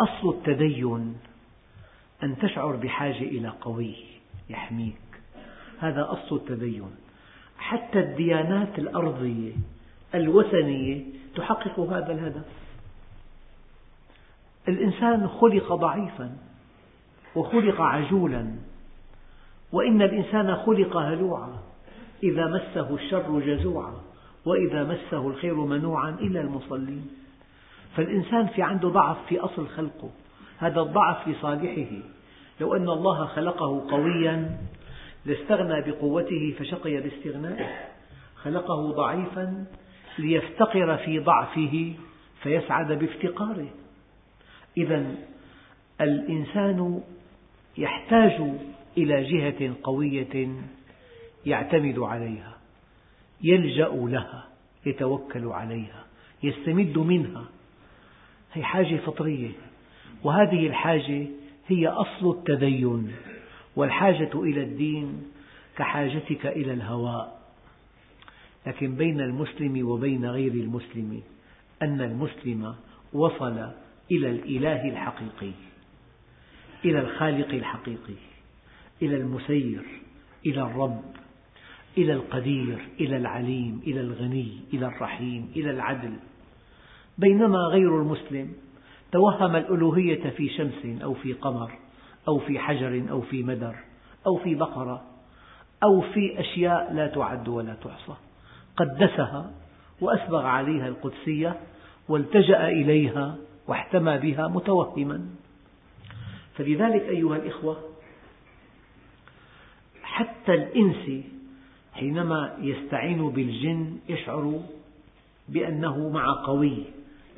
أصل 0.00 0.28
التدين 0.28 1.16
أن 2.22 2.38
تشعر 2.38 2.76
بحاجة 2.76 3.22
إلى 3.22 3.48
قوي 3.48 3.94
يحميك. 4.50 5.00
هذا 5.78 6.08
أصل 6.10 6.36
التدين. 6.36 6.90
حتى 7.58 8.00
الديانات 8.00 8.78
الأرضية 8.78 9.52
الوثنية 10.14 11.04
تحقق 11.36 11.80
هذا 11.80 12.12
الهدف. 12.12 12.46
الإنسان 14.68 15.28
خلق 15.28 15.72
ضعيفا 15.72 16.36
وخلق 17.36 17.80
عجولا 17.80 18.54
وإن 19.72 20.02
الإنسان 20.02 20.56
خلق 20.56 20.96
هلوعا 20.96 21.58
إذا 22.22 22.46
مسه 22.46 22.94
الشر 22.94 23.40
جزوعا. 23.40 24.07
وإذا 24.48 24.84
مسه 24.84 25.28
الخير 25.28 25.54
منوعا 25.54 26.10
إلا 26.10 26.40
المصلين. 26.40 27.10
فالإنسان 27.96 28.46
في 28.46 28.62
عنده 28.62 28.88
ضعف 28.88 29.16
في 29.28 29.38
أصل 29.38 29.68
خلقه. 29.68 30.10
هذا 30.58 30.80
الضعف 30.80 31.28
لصالحه 31.28 31.96
لو 32.60 32.76
أن 32.76 32.88
الله 32.88 33.26
خلقه 33.26 33.90
قويا 33.90 34.58
لاستغنى 35.26 35.90
بقوته 35.90 36.54
فشقي 36.58 37.00
باستغنائه. 37.00 37.66
خلقه 38.36 38.92
ضعيفا 38.92 39.64
ليفتقر 40.18 40.96
في 40.96 41.18
ضعفه 41.18 41.94
فيسعد 42.42 42.92
بافتقاره. 42.92 43.68
إذا 44.76 45.14
الإنسان 46.00 47.00
يحتاج 47.78 48.42
إلى 48.98 49.22
جهة 49.22 49.74
قوية 49.82 50.48
يعتمد 51.46 51.98
عليها. 51.98 52.57
يلجأ 53.42 53.88
لها 53.88 54.48
يتوكل 54.86 55.46
عليها 55.46 56.04
يستمد 56.42 56.98
منها. 56.98 57.44
هي 58.52 58.62
حاجة 58.62 58.96
فطرية 58.96 59.50
وهذه 60.24 60.66
الحاجة 60.66 61.26
هي 61.66 61.88
أصل 61.88 62.30
التدين 62.30 63.12
والحاجة 63.76 64.30
إلى 64.34 64.62
الدين 64.62 65.22
كحاجتك 65.76 66.46
إلى 66.46 66.72
الهواء. 66.72 67.38
لكن 68.66 68.94
بين 68.94 69.20
المسلم 69.20 69.88
وبين 69.88 70.26
غير 70.26 70.52
المسلم 70.52 71.22
أن 71.82 72.00
المسلم 72.00 72.74
وصل 73.12 73.70
إلى 74.10 74.30
الإله 74.30 74.88
الحقيقي 74.88 75.52
إلى 76.84 77.00
الخالق 77.00 77.48
الحقيقي 77.48 78.14
إلى 79.02 79.16
المسير 79.16 79.82
إلى 80.46 80.62
الرب. 80.62 81.02
إلى 81.98 82.12
القدير 82.12 82.88
إلى 83.00 83.16
العليم 83.16 83.80
إلى 83.86 84.00
الغني 84.00 84.58
إلى 84.74 84.86
الرحيم 84.86 85.52
إلى 85.56 85.70
العدل. 85.70 86.12
بينما 87.18 87.58
غير 87.58 88.02
المسلم 88.02 88.52
توهم 89.12 89.56
الألوهية 89.56 90.30
في 90.30 90.48
شمس 90.48 91.02
أو 91.02 91.14
في 91.14 91.32
قمر 91.32 91.72
أو 92.28 92.38
في 92.38 92.58
حجر 92.58 93.04
أو 93.10 93.20
في 93.20 93.42
مدر 93.42 93.74
أو 94.26 94.36
في 94.36 94.54
بقرة 94.54 95.02
أو 95.82 96.00
في 96.00 96.40
أشياء 96.40 96.92
لا 96.92 97.06
تعد 97.06 97.48
ولا 97.48 97.74
تحصى. 97.74 98.14
قدسها 98.76 99.50
وأسبغ 100.00 100.46
عليها 100.46 100.88
القدسية 100.88 101.60
والتجأ 102.08 102.68
إليها 102.68 103.36
واحتمى 103.68 104.18
بها 104.18 104.48
متوهما. 104.48 105.26
فلذلك 106.54 107.02
أيها 107.02 107.36
الإخوة 107.36 107.76
حتى 110.02 110.54
الإنس 110.54 111.24
حينما 111.98 112.56
يستعين 112.60 113.30
بالجن 113.30 113.96
يشعر 114.08 114.60
بأنه 115.48 116.08
مع 116.08 116.44
قوي 116.46 116.84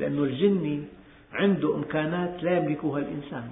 لأن 0.00 0.18
الجن 0.18 0.84
عنده 1.32 1.74
إمكانات 1.74 2.42
لا 2.42 2.58
يملكها 2.58 2.98
الإنسان. 2.98 3.50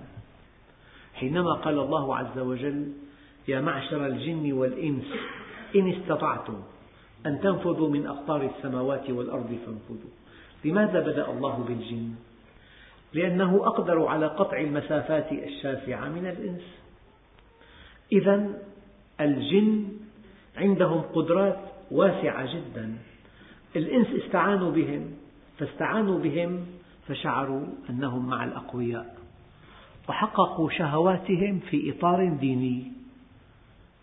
حينما 1.15 1.53
قال 1.53 1.79
الله 1.79 2.17
عز 2.17 2.39
وجل 2.39 2.93
يا 3.49 3.61
معشر 3.61 4.07
الجن 4.07 4.53
والإنس 4.53 5.07
إن 5.77 5.93
استطعتم 5.93 6.61
أن 7.27 7.41
تنفذوا 7.41 7.91
من 7.91 8.07
أقطار 8.07 8.51
السماوات 8.57 9.11
والأرض 9.11 9.59
فانفذوا. 9.67 10.13
لماذا 10.65 11.01
بدأ 11.01 11.31
الله 11.31 11.65
بالجن؟ 11.69 12.15
لأنه 13.13 13.57
أقدر 13.57 14.07
على 14.07 14.27
قطع 14.27 14.61
المسافات 14.61 15.33
الشاسعة 15.33 16.09
من 16.09 16.27
الإنس. 16.27 16.63
إذا 18.13 18.61
الجن 19.21 19.98
عندهم 20.59 21.01
قدرات 21.01 21.59
واسعة 21.91 22.55
جدا. 22.55 22.95
الإنس 23.77 24.07
استعانوا 24.25 24.71
بهم 24.71 25.11
فاستعانوا 25.59 26.19
بهم 26.19 26.67
فشعروا 27.09 27.67
أنهم 27.91 28.29
مع 28.29 28.45
الأقوياء 28.45 29.19
وحققوا 30.09 30.71
شهواتهم 30.71 31.61
في 31.71 31.91
إطار 31.91 32.29
ديني. 32.41 32.93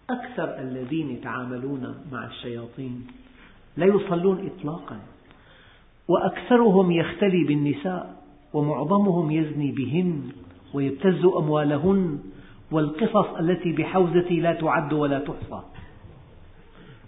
أكثر 0.10 0.60
الذين 0.60 1.10
يتعاملون 1.10 1.96
مع 2.12 2.26
الشياطين 2.26 3.08
لا 3.78 3.86
يصلون 3.86 4.50
إطلاقا 4.50 5.00
وأكثرهم 6.08 6.92
يختلي 6.92 7.44
بالنساء 7.44 8.24
ومعظمهم 8.54 9.32
يزني 9.32 9.72
بهن 9.72 10.32
ويبتز 10.74 11.26
أموالهن 11.26 12.20
والقصص 12.72 13.28
التي 13.40 13.72
بحوزتي 13.72 14.40
لا 14.40 14.54
تعد 14.54 14.94
ولا 14.94 15.20
تحصى. 15.20 15.62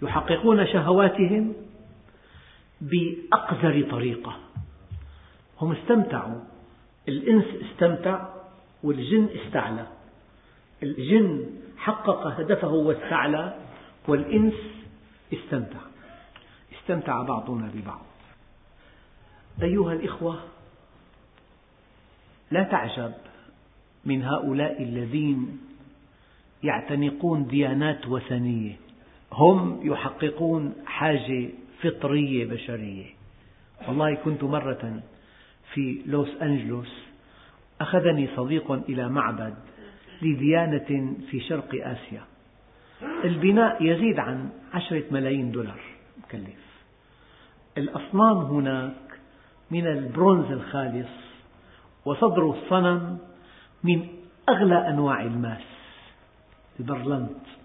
يحققون 0.02 0.66
شهواتهم 0.66 1.54
بأقذر 2.80 3.86
طريقة. 3.90 4.36
هم 5.60 5.72
استمتعوا. 5.72 6.40
الإنس 7.08 7.44
استمتع 7.44 8.28
والجن 8.82 9.28
استعلى. 9.34 9.86
الجن 10.82 11.46
حقق 11.76 12.26
هدفه 12.26 12.68
واستعلى 12.68 13.58
والإنس 14.08 14.54
استمتع. 15.32 15.80
استمتع 16.72 17.22
بعضنا 17.22 17.70
ببعض. 17.74 18.06
أيها 19.62 19.92
الإخوة 19.92 20.38
لا 22.50 22.62
تعجب 22.62 23.12
من 24.04 24.22
هؤلاء 24.22 24.82
الذين 24.82 25.60
يعتنقون 26.62 27.46
ديانات 27.46 28.06
وثنية. 28.08 28.87
هم 29.32 29.80
يحققون 29.82 30.74
حاجة 30.86 31.48
فطرية 31.82 32.46
بشرية. 32.46 33.06
والله 33.88 34.14
كنت 34.14 34.44
مرة 34.44 35.02
في 35.74 36.02
لوس 36.06 36.28
أنجلوس 36.42 37.08
أخذني 37.80 38.28
صديق 38.36 38.72
إلى 38.72 39.08
معبد 39.08 39.54
لديانة 40.22 41.16
في 41.30 41.40
شرق 41.40 41.68
آسيا. 41.74 42.22
البناء 43.24 43.82
يزيد 43.82 44.18
عن 44.18 44.50
عشرة 44.74 45.04
ملايين 45.10 45.50
دولار 45.50 45.80
مكلف. 46.18 46.68
الأصنام 47.78 48.36
هناك 48.36 49.20
من 49.70 49.86
البرونز 49.86 50.52
الخالص 50.52 51.08
وصدر 52.04 52.50
الصنم 52.50 53.18
من 53.84 54.08
أغلى 54.48 54.88
أنواع 54.88 55.22
الماس. 55.22 55.64
البرلنت. 56.80 57.57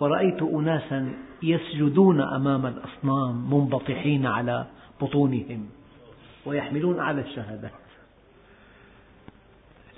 ورأيت 0.00 0.42
أناسا 0.42 1.12
يسجدون 1.42 2.20
أمام 2.20 2.66
الأصنام 2.66 3.54
منبطحين 3.54 4.26
على 4.26 4.66
بطونهم 5.00 5.68
ويحملون 6.46 6.98
أعلى 6.98 7.20
الشهادات. 7.20 7.72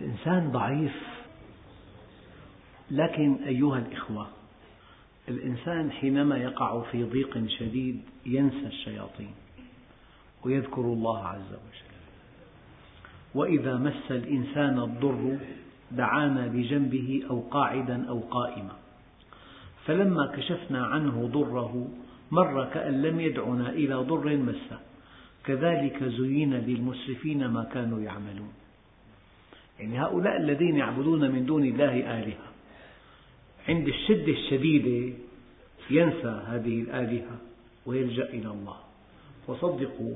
الإنسان 0.00 0.50
ضعيف 0.52 0.96
لكن 2.90 3.34
أيها 3.46 3.78
الإخوة 3.78 4.26
الإنسان 5.28 5.90
حينما 5.90 6.36
يقع 6.36 6.80
في 6.80 7.04
ضيق 7.04 7.46
شديد 7.46 8.00
ينسى 8.26 8.66
الشياطين 8.66 9.34
ويذكر 10.44 10.80
الله 10.80 11.26
عز 11.26 11.52
وجل. 11.52 11.90
وإذا 13.34 13.76
مس 13.76 14.10
الإنسان 14.10 14.78
الضر 14.78 15.38
دعانا 15.90 16.46
بجنبه 16.46 17.22
أو 17.30 17.40
قاعدا 17.40 18.08
أو 18.08 18.20
قائما. 18.20 18.72
فلما 19.90 20.26
كشفنا 20.26 20.86
عنه 20.86 21.30
ضره 21.32 21.88
مر 22.30 22.64
كأن 22.64 23.02
لم 23.02 23.20
يدعنا 23.20 23.70
إلى 23.70 23.94
ضر 23.94 24.36
مسه. 24.36 24.78
كذلك 25.44 26.04
زين 26.04 26.54
للمسرفين 26.54 27.46
ما 27.46 27.64
كانوا 27.64 28.00
يعملون. 28.00 28.52
يعني 29.78 30.02
هؤلاء 30.02 30.36
الذين 30.36 30.76
يعبدون 30.76 31.30
من 31.30 31.46
دون 31.46 31.64
الله 31.64 31.94
آلهة. 32.18 32.48
عند 33.68 33.88
الشدة 33.88 34.32
الشديدة 34.32 35.14
ينسى 35.90 36.42
هذه 36.46 36.80
الآلهة 36.80 37.36
ويلجأ 37.86 38.24
إلى 38.24 38.50
الله. 38.50 38.76
وصدقوا 39.48 40.14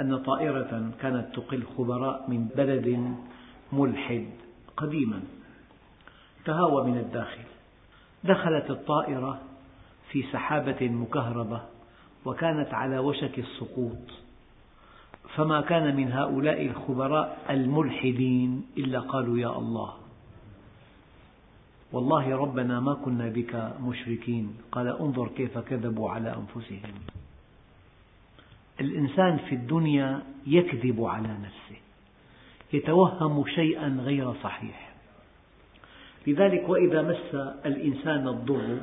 أن 0.00 0.18
طائرة 0.18 0.90
كانت 1.00 1.26
تقل 1.34 1.62
خبراء 1.76 2.30
من 2.30 2.48
بلد 2.56 3.14
ملحد 3.72 4.26
قديما. 4.76 5.20
تهاوى 6.44 6.90
من 6.90 6.98
الداخل. 6.98 7.57
دخلت 8.24 8.70
الطائرة 8.70 9.40
في 10.10 10.22
سحابة 10.32 10.88
مكهربة 10.88 11.62
وكانت 12.24 12.74
على 12.74 12.98
وشك 12.98 13.38
السقوط. 13.38 13.98
فما 15.34 15.60
كان 15.60 15.96
من 15.96 16.12
هؤلاء 16.12 16.66
الخبراء 16.66 17.46
الملحدين 17.50 18.66
إلا 18.78 19.00
قالوا 19.00 19.38
يا 19.38 19.58
الله. 19.58 19.94
والله 21.92 22.36
ربنا 22.36 22.80
ما 22.80 22.94
كنا 22.94 23.28
بك 23.28 23.72
مشركين. 23.80 24.56
قال 24.72 24.88
انظر 24.88 25.28
كيف 25.28 25.58
كذبوا 25.58 26.10
على 26.10 26.36
أنفسهم. 26.36 26.94
الإنسان 28.80 29.36
في 29.38 29.54
الدنيا 29.54 30.22
يكذب 30.46 31.04
على 31.04 31.28
نفسه. 31.28 31.80
يتوهم 32.72 33.46
شيئا 33.46 33.88
غير 33.88 34.34
صحيح. 34.42 34.87
لذلك 36.28 36.68
وإذا 36.68 37.02
مس 37.02 37.34
الإنسان 37.66 38.28
الضر 38.28 38.78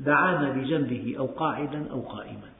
دعانا 0.00 0.50
بجنبه 0.50 1.14
أو 1.18 1.26
قاعدا 1.26 1.90
أو 1.90 2.00
قائما. 2.00 2.50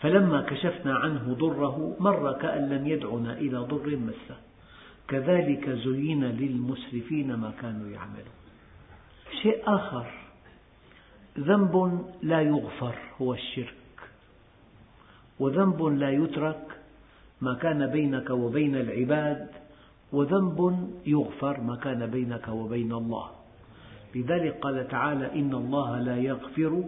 فلما 0.00 0.40
كشفنا 0.42 0.94
عنه 0.94 1.34
ضره 1.34 1.96
مر 2.00 2.32
كأن 2.32 2.68
لم 2.68 2.86
يدعنا 2.86 3.32
إلى 3.32 3.58
ضر 3.58 3.96
مسه. 3.96 4.36
كذلك 5.08 5.70
زين 5.70 6.24
للمسرفين 6.24 7.34
ما 7.34 7.52
كانوا 7.62 7.88
يعملون. 7.88 8.36
شيء 9.42 9.62
آخر. 9.66 10.06
ذنب 11.38 12.04
لا 12.22 12.40
يغفر 12.40 12.94
هو 13.20 13.34
الشرك. 13.34 13.74
وذنب 15.38 15.82
لا 15.82 16.10
يترك 16.10 16.66
ما 17.40 17.54
كان 17.54 17.86
بينك 17.86 18.30
وبين 18.30 18.76
العباد 18.76 19.48
وذنب 20.12 20.88
يغفر 21.06 21.60
ما 21.60 21.76
كان 21.76 22.06
بينك 22.06 22.48
وبين 22.48 22.92
الله. 22.92 23.39
لذلك 24.14 24.58
قال 24.60 24.88
تعالى 24.88 25.32
إن 25.32 25.54
الله 25.54 26.00
لا 26.00 26.16
يغفر 26.16 26.84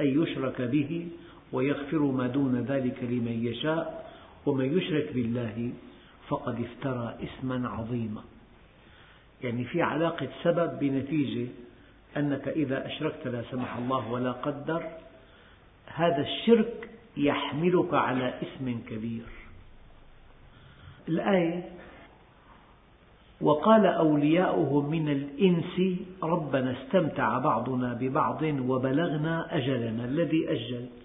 أن 0.00 0.22
يشرك 0.22 0.62
به 0.62 1.08
ويغفر 1.52 1.98
ما 1.98 2.26
دون 2.26 2.60
ذلك 2.60 3.02
لمن 3.02 3.46
يشاء 3.46 4.12
ومن 4.46 4.78
يشرك 4.78 5.12
بالله 5.12 5.72
فقد 6.28 6.60
افترى 6.60 7.18
إثما 7.22 7.68
عظيما. 7.68 8.22
يعني 9.42 9.64
في 9.64 9.82
علاقة 9.82 10.28
سبب 10.42 10.78
بنتيجة 10.78 11.48
أنك 12.16 12.48
إذا 12.48 12.86
أشركت 12.86 13.26
لا 13.26 13.42
سمح 13.50 13.76
الله 13.76 14.12
ولا 14.12 14.32
قدر 14.32 14.90
هذا 15.86 16.22
الشرك 16.22 16.90
يحملك 17.16 17.94
على 17.94 18.34
إثم 18.42 18.72
كبير. 18.88 19.24
الآية 21.08 21.64
وقال 23.42 23.86
أولياؤهم 23.86 24.90
من 24.90 25.08
الإنس 25.08 26.00
ربنا 26.22 26.82
استمتع 26.82 27.38
بعضنا 27.38 27.94
ببعض 27.94 28.42
وبلغنا 28.42 29.56
أجلنا 29.56 30.04
الذي 30.04 30.52
أجلت. 30.52 31.02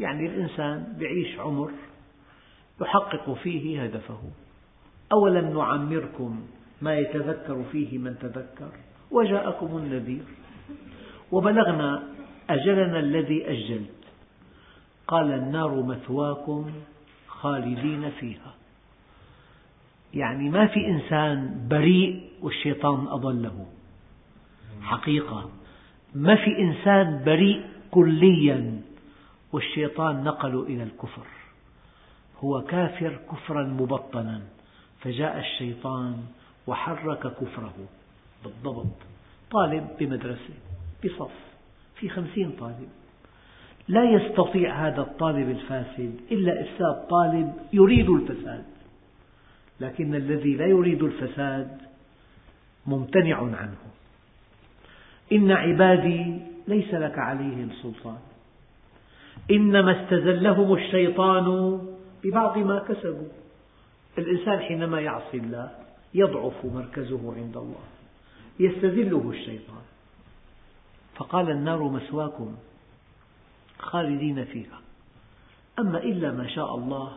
يعني 0.00 0.26
الإنسان 0.26 0.96
يعيش 1.00 1.38
عمر 1.38 1.70
يحقق 2.80 3.32
فيه 3.32 3.84
هدفه. 3.84 4.20
أولم 5.12 5.58
نعمركم 5.58 6.40
ما 6.82 6.98
يتذكر 6.98 7.64
فيه 7.72 7.98
من 7.98 8.18
تذكر؟ 8.18 8.72
وجاءكم 9.10 9.76
النذير. 9.76 10.24
وبلغنا 11.32 12.02
أجلنا 12.50 12.98
الذي 12.98 13.50
أجلت. 13.50 13.90
قال 15.08 15.32
النار 15.32 15.82
مثواكم 15.82 16.70
خالدين 17.28 18.10
فيها. 18.10 18.59
يعني 20.14 20.50
ما 20.50 20.66
في 20.66 20.86
إنسان 20.86 21.66
بريء 21.70 22.22
والشيطان 22.42 23.06
أضله. 23.06 23.66
حقيقة. 24.82 25.50
ما 26.14 26.36
في 26.36 26.58
إنسان 26.58 27.22
بريء 27.26 27.62
كليا 27.90 28.80
والشيطان 29.52 30.24
نقله 30.24 30.62
إلى 30.62 30.82
الكفر. 30.82 31.26
هو 32.40 32.62
كافر 32.62 33.18
كفرا 33.30 33.64
مبطنا. 33.64 34.40
فجاء 35.00 35.38
الشيطان 35.38 36.16
وحرك 36.66 37.20
كفره 37.20 37.74
بالضبط. 38.44 38.96
طالب 39.50 39.88
بمدرسة 40.00 40.54
بصف 41.04 41.32
في 41.96 42.08
خمسين 42.08 42.50
طالب. 42.60 42.88
لا 43.88 44.04
يستطيع 44.04 44.88
هذا 44.88 45.00
الطالب 45.00 45.50
الفاسد 45.50 46.20
إلا 46.30 46.60
إفساد 46.60 47.08
طالب 47.08 47.52
يريد 47.72 48.10
الفساد. 48.10 48.64
لكن 49.80 50.14
الذي 50.14 50.54
لا 50.54 50.66
يريد 50.66 51.02
الفساد 51.02 51.78
ممتنع 52.86 53.36
عنه. 53.36 53.78
إن 55.32 55.50
عبادي 55.50 56.38
ليس 56.68 56.94
لك 56.94 57.18
عليهم 57.18 57.70
سلطان. 57.82 58.18
إنما 59.50 60.04
استزلهم 60.04 60.74
الشيطان 60.74 61.78
ببعض 62.24 62.58
ما 62.58 62.78
كسبوا. 62.78 63.28
الإنسان 64.18 64.58
حينما 64.58 65.00
يعصي 65.00 65.36
الله 65.36 65.70
يضعف 66.14 66.64
مركزه 66.64 67.34
عند 67.34 67.56
الله 67.56 67.84
يستذله 68.60 69.30
الشيطان. 69.30 69.82
فقال 71.14 71.50
النار 71.50 71.82
مسواكم 71.82 72.56
خالدين 73.78 74.44
فيها. 74.44 74.80
أما 75.78 75.98
إلا 75.98 76.32
ما 76.32 76.48
شاء 76.48 76.74
الله 76.74 77.12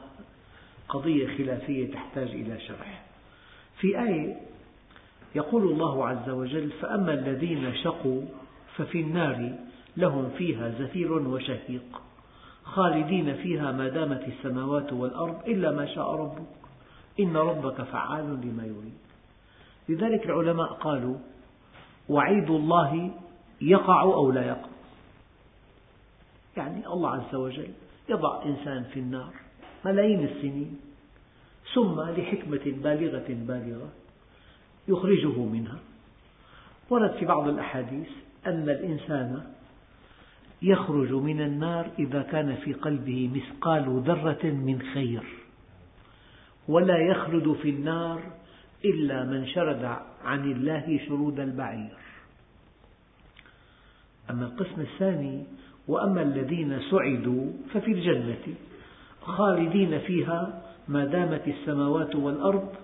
قضية 0.90 1.38
خلافية 1.38 1.94
تحتاج 1.94 2.30
إلى 2.30 2.60
شرح. 2.60 3.04
في 3.78 4.00
آية 4.00 4.38
يقول 5.36 5.64
الله 5.64 6.08
عز 6.08 6.30
وجل 6.30 6.72
فأما 6.72 7.14
الذين 7.14 7.76
شقوا 7.76 8.22
ففي 8.76 9.02
النار 9.02 9.56
لهم 9.98 10.30
فيها 10.38 10.70
زفير 10.70 11.12
وشهيق 11.12 12.02
خالدين 12.64 13.36
فيها 13.36 13.72
ما 13.72 13.90
دامت 13.90 14.28
السماوات 14.28 14.94
والأرض 14.94 15.48
إلا 15.48 15.72
ما 15.72 15.86
شاء 15.86 16.12
ربك. 16.16 16.48
إن 17.20 17.38
ربك 17.38 17.82
فعال 17.82 18.26
لما 18.26 18.64
يريد. 18.64 18.98
لذلك 19.90 20.26
العلماء 20.26 20.74
قالوا 20.74 21.18
وعيد 22.10 22.50
الله 22.50 23.12
يقع 23.62 24.02
أو 24.02 24.32
لا 24.32 24.46
يقع؟ 24.46 24.70
يعني 26.58 26.88
الله 26.88 27.10
عز 27.10 27.36
وجل 27.36 27.72
يضع 28.10 28.44
إنسان 28.46 28.84
في 28.84 29.00
النار. 29.00 29.43
ملايين 29.86 30.24
السنين 30.24 30.80
ثم 31.74 32.02
لحكمة 32.02 32.66
بالغة 32.66 33.26
بالغة 33.30 33.90
يخرجه 34.88 35.40
منها. 35.40 35.80
ورد 36.90 37.12
في 37.12 37.26
بعض 37.26 37.48
الأحاديث 37.48 38.08
أن 38.48 38.70
الإنسان 38.70 39.44
يخرج 40.62 41.14
من 41.14 41.42
النار 41.42 41.90
إذا 42.00 42.22
كان 42.22 42.56
في 42.56 42.74
قلبه 42.74 43.30
مثقال 43.36 44.04
ذرة 44.06 44.46
من 44.46 44.82
خير 44.94 45.24
ولا 46.68 46.98
يخلد 46.98 47.54
في 47.54 47.70
النار 47.70 48.22
إلا 48.86 49.24
من 49.24 49.48
شرد 49.48 49.84
عن 50.24 50.52
الله 50.52 51.00
شرود 51.08 51.40
البعير. 51.40 51.98
أما 54.30 54.46
القسم 54.46 54.82
الثاني 54.82 55.44
وأما 55.88 56.22
الذين 56.22 56.80
سعدوا 56.92 57.52
ففي 57.74 57.92
الجنة. 57.92 58.56
خالدين 59.26 60.00
فيها 60.00 60.64
ما 60.88 61.06
دامت 61.06 61.48
السماوات 61.48 62.16
والأرض 62.16 62.76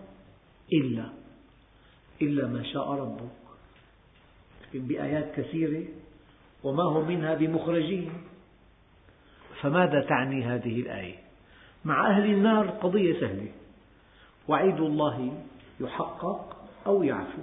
إلا 0.74 1.10
إلا 2.22 2.48
ما 2.48 2.64
شاء 2.64 2.92
ربك. 2.92 3.30
بآيات 4.74 5.36
كثيرة 5.36 5.86
وما 6.64 6.84
هم 6.84 7.08
منها 7.08 7.34
بمخرجين. 7.36 8.12
فماذا 9.62 10.02
تعني 10.02 10.44
هذه 10.44 10.82
الآية؟ 10.82 11.16
مع 11.86 12.10
أهل 12.10 12.26
النار 12.26 12.70
قضية 12.70 13.20
سهلة. 13.20 13.52
وعيد 14.48 14.80
الله 14.80 15.44
يحقق 15.80 16.58
أو 16.88 17.04
يعفو 17.04 17.42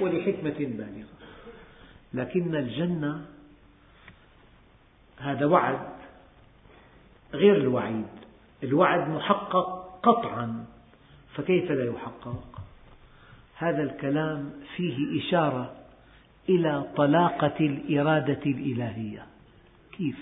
ولحكمة 0.00 0.58
بالغة. 0.58 1.14
لكن 2.14 2.54
الجنة 2.54 3.26
هذا 5.18 5.46
وعد 5.46 5.88
غير 7.34 7.56
الوعيد. 7.56 8.23
الوعد 8.62 9.08
محقق 9.08 9.98
قطعا. 10.02 10.66
فكيف 11.34 11.70
لا 11.70 11.84
يحقق؟ 11.84 12.60
هذا 13.56 13.82
الكلام 13.82 14.52
فيه 14.76 15.20
إشارة 15.20 15.74
إلى 16.48 16.84
طلاقة 16.96 17.56
الإرادة 17.60 18.42
الإلهية. 18.46 19.26
كيف؟ 19.92 20.18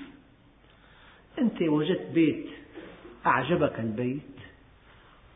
أنت 1.39 1.63
وجدت 1.63 2.11
بيت 2.15 2.47
أعجبك 3.27 3.81
البيت 3.81 4.23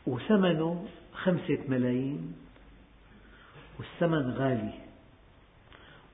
وثمنه 0.07 0.87
خمسة 1.13 1.59
ملايين 1.69 2.35
والثمن 3.79 4.31
غالي. 4.31 4.73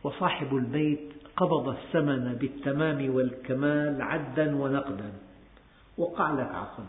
وصاحب 0.04 0.56
البيت 0.56 1.12
قبض 1.36 1.68
الثمن 1.68 2.34
بالتمام 2.34 3.14
والكمال 3.14 4.02
عدا 4.02 4.56
ونقدا. 4.56 5.12
وقع 5.98 6.30
لك 6.30 6.50
عقد 6.54 6.86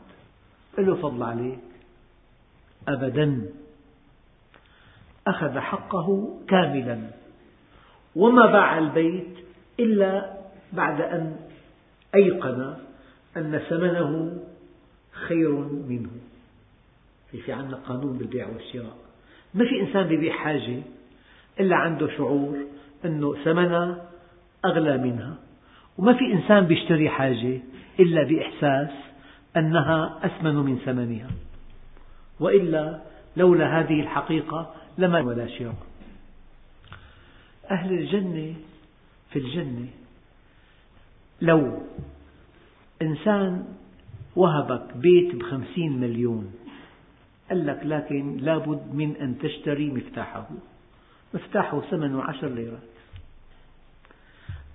له 0.78 0.96
فضل 0.96 1.24
عليك. 1.24 1.60
أبدا. 2.88 3.46
أخذ 5.28 5.60
حقه 5.60 6.40
كاملا. 6.48 7.02
وما 8.16 8.46
باع 8.46 8.78
البيت 8.78 9.38
إلا 9.80 10.38
بعد 10.74 11.02
أن 11.02 11.36
أيقن 12.16 12.76
أن 13.38 13.62
ثمنه 13.70 14.38
خير 15.12 15.52
منه. 15.88 16.12
في 17.32 17.54
عندنا 17.54 17.78
قانون 17.78 18.18
بالبيع 18.18 18.48
والشراء. 18.48 18.98
ما 19.54 19.66
في 19.66 19.82
إنسان 19.82 20.08
بيبيع 20.08 20.34
حاجة 20.34 20.82
إلا 21.60 21.76
عنده 21.76 22.08
شعور 22.18 22.58
أنه 23.06 23.44
ثمنها 23.44 24.06
أغلى 24.66 24.98
منها. 24.98 25.36
وما 25.98 26.14
في 26.14 26.34
إنسان 26.34 26.66
بيشتري 26.66 27.10
حاجة 27.10 27.60
إلا 28.00 28.24
بإحساس 28.24 28.90
أنها 29.58 30.20
أثمن 30.24 30.56
من 30.56 30.78
ثمنها. 30.86 31.30
وإلا 32.40 33.02
لولا 33.38 33.80
هذه 33.80 34.02
الحقيقة 34.02 34.76
لما 34.98 35.22
ولا 35.22 35.48
شراء 35.48 35.76
أهل 37.72 37.94
الجنة 37.94 38.56
في 39.32 39.40
الجنة 39.40 39.88
لو 41.42 41.80
إنسان 43.02 43.66
وهبك 44.36 44.98
بيت 44.98 45.36
بخمسين 45.36 46.00
مليون 46.00 46.54
قال 47.50 47.66
لك 47.66 47.80
لكن 47.84 48.38
لابد 48.38 48.94
من 48.94 49.16
أن 49.16 49.38
تشتري 49.38 49.90
مفتاحه. 49.90 50.48
مفتاحه 51.34 51.82
ثمنه 51.82 52.24
عشر 52.24 52.48
ليرات. 52.48 52.80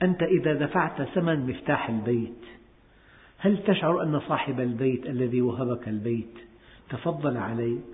أنت 0.03 0.23
إذا 0.23 0.55
دفعت 0.55 1.03
ثمن 1.03 1.51
مفتاح 1.51 1.89
البيت 1.89 2.58
هل 3.39 3.59
تشعر 3.65 4.03
أن 4.03 4.21
صاحب 4.29 4.61
البيت 4.61 5.07
الذي 5.07 5.43
وهبك 5.43 5.89
البيت 5.89 6.39
تفضل 6.91 7.37
عليك؟ 7.37 7.85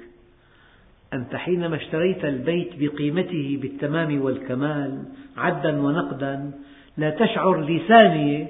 أنت 1.12 1.36
حينما 1.36 1.76
اشتريت 1.76 2.24
البيت 2.24 2.70
بقيمته 2.78 3.58
بالتمام 3.62 4.20
والكمال 4.20 5.04
عدا 5.36 5.80
ونقدا 5.80 6.52
لا 6.96 7.10
تشعر 7.10 7.60
لثانية 7.60 8.48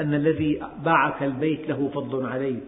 أن 0.00 0.14
الذي 0.14 0.60
باعك 0.84 1.22
البيت 1.22 1.68
له 1.68 1.90
فضل 1.94 2.26
عليك 2.26 2.64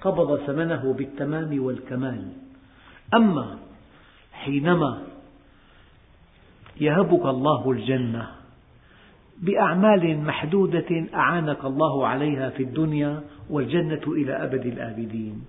قبض 0.00 0.38
ثمنه 0.46 0.92
بالتمام 0.92 1.64
والكمال 1.64 2.28
أما 3.14 3.58
حينما 4.32 5.02
يهبك 6.80 7.26
الله 7.26 7.70
الجنة 7.70 8.41
بأعمال 9.38 10.18
محدودة 10.18 11.04
أعانك 11.14 11.64
الله 11.64 12.06
عليها 12.06 12.50
في 12.50 12.62
الدنيا 12.62 13.22
والجنة 13.50 14.02
إلى 14.06 14.44
أبد 14.44 14.66
الآبدين. 14.66 15.44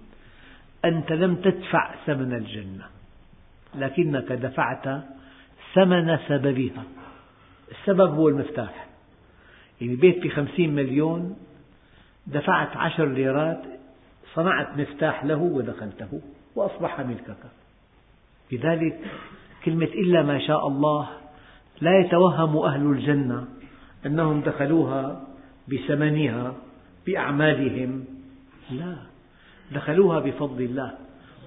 أنت 0.85 1.11
لم 1.11 1.35
تدفع 1.35 1.95
ثمن 2.05 2.33
الجنة 2.33 2.85
لكنك 3.75 4.31
دفعت 4.31 5.01
ثمن 5.73 6.17
سببها. 6.27 6.83
السبب 7.71 8.13
هو 8.13 8.29
المفتاح. 8.29 8.87
يعني 9.81 9.95
بيت 9.95 10.23
بخمسين 10.23 10.75
مليون 10.75 11.35
دفعت 12.27 12.77
عشر 12.77 13.05
ليرات 13.05 13.61
صنعت 14.33 14.77
مفتاح 14.77 15.25
له 15.25 15.37
ودخلته 15.37 16.21
وأصبح 16.55 16.99
ملكك. 16.99 17.43
لذلك 18.51 18.99
كلمة 19.65 19.85
إلا 19.85 20.21
ما 20.23 20.39
شاء 20.39 20.67
الله 20.67 21.09
لا 21.81 21.99
يتوهم 21.99 22.57
أهل 22.57 22.85
الجنة 22.85 23.45
أنهم 24.05 24.41
دخلوها 24.41 25.21
بثمنها 25.67 26.53
بأعمالهم. 27.07 28.05
لا 28.71 28.95
دخلوها 29.71 30.19
بفضل 30.19 30.63
الله 30.63 30.91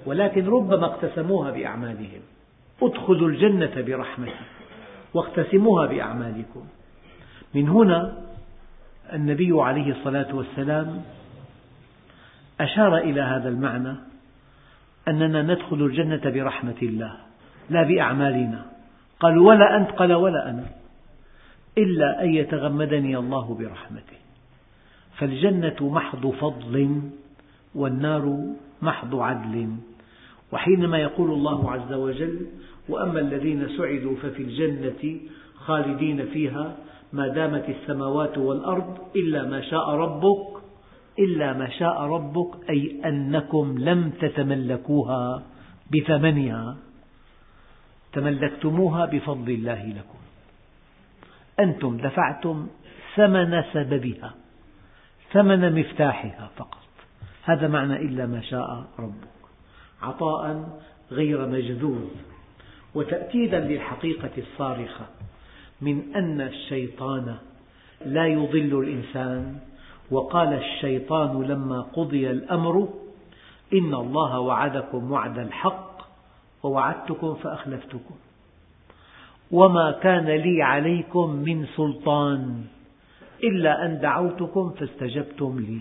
ولكن 0.06 0.46
ربما 0.46 0.84
اقتسموها 0.86 1.50
بأعمالهم. 1.50 2.20
ادخلوا 2.82 3.28
الجنة 3.28 3.80
برحمتي 3.80 4.32
واقتسموها 5.14 5.86
بأعمالكم. 5.86 6.64
من 7.54 7.68
هنا 7.68 8.16
النبي 9.12 9.60
عليه 9.60 9.92
الصلاة 9.92 10.34
والسلام 10.34 11.02
أشار 12.60 12.98
إلى 12.98 13.20
هذا 13.20 13.48
المعنى 13.48 13.96
أننا 15.08 15.42
ندخل 15.42 15.76
الجنة 15.76 16.30
برحمة 16.30 16.76
الله 16.82 17.16
لا 17.70 17.82
بأعمالنا. 17.82 18.66
قالوا 19.20 19.48
ولا 19.48 19.76
أنت؟ 19.76 19.90
قال 19.90 20.12
ولا 20.12 20.50
أنا. 20.50 20.64
إلا 21.78 22.22
أن 22.22 22.34
يتغمدني 22.34 23.16
الله 23.16 23.54
برحمته. 23.54 24.18
فالجنة 25.18 25.76
محض 25.80 26.26
فضل 26.26 27.00
والنار 27.74 28.54
محض 28.82 29.14
عدل. 29.14 29.76
وحينما 30.52 30.98
يقول 30.98 31.30
الله 31.30 31.70
عز 31.70 31.92
وجل 31.92 32.46
وأما 32.88 33.20
الذين 33.20 33.68
سعدوا 33.76 34.16
ففي 34.22 34.42
الجنة 34.42 35.20
خالدين 35.56 36.26
فيها 36.26 36.76
ما 37.12 37.28
دامت 37.28 37.68
السماوات 37.68 38.38
والأرض 38.38 38.98
إلا 39.16 39.42
ما 39.48 39.60
شاء 39.60 39.90
ربك 39.90 40.56
إلا 41.18 41.52
ما 41.52 41.68
شاء 41.68 42.02
ربك 42.02 42.70
أي 42.70 43.00
أنكم 43.04 43.78
لم 43.78 44.10
تتملكوها 44.10 45.42
بثمنها. 45.92 46.76
تملكتموها 48.12 49.04
بفضل 49.06 49.50
الله 49.50 49.82
لكم. 49.86 50.15
أنتم 51.60 51.96
دفعتم 51.96 52.66
ثمن 53.16 53.62
سببها 53.72 54.34
ثمن 55.32 55.80
مفتاحها 55.80 56.50
فقط. 56.56 56.86
هذا 57.44 57.68
معنى 57.68 57.96
إلا 57.96 58.26
ما 58.26 58.40
شاء 58.40 58.84
ربك. 58.98 59.28
عطاء 60.02 60.68
غير 61.10 61.46
مجذوذ. 61.46 62.08
وتأكيدا 62.94 63.60
للحقيقة 63.60 64.30
الصارخة 64.38 65.06
من 65.80 66.02
أن 66.16 66.40
الشيطان 66.40 67.36
لا 68.06 68.26
يضل 68.26 68.80
الإنسان. 68.80 69.58
وقال 70.10 70.52
الشيطان 70.52 71.42
لما 71.42 71.80
قضي 71.80 72.30
الأمر 72.30 72.88
إن 73.72 73.94
الله 73.94 74.38
وعدكم 74.38 75.12
وعد 75.12 75.38
الحق 75.38 75.96
ووعدتكم 76.62 77.34
فأخلفتكم. 77.34 78.14
وما 79.50 79.90
كان 80.02 80.26
لي 80.26 80.62
عليكم 80.62 81.30
من 81.30 81.66
سلطان 81.76 82.64
إلا 83.44 83.86
أن 83.86 84.00
دعوتكم 84.00 84.70
فاستجبتم 84.70 85.60
لي. 85.60 85.78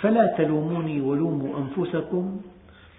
فلا 0.00 0.34
تلوموني 0.38 1.00
ولوموا 1.00 1.58
أنفسكم 1.58 2.40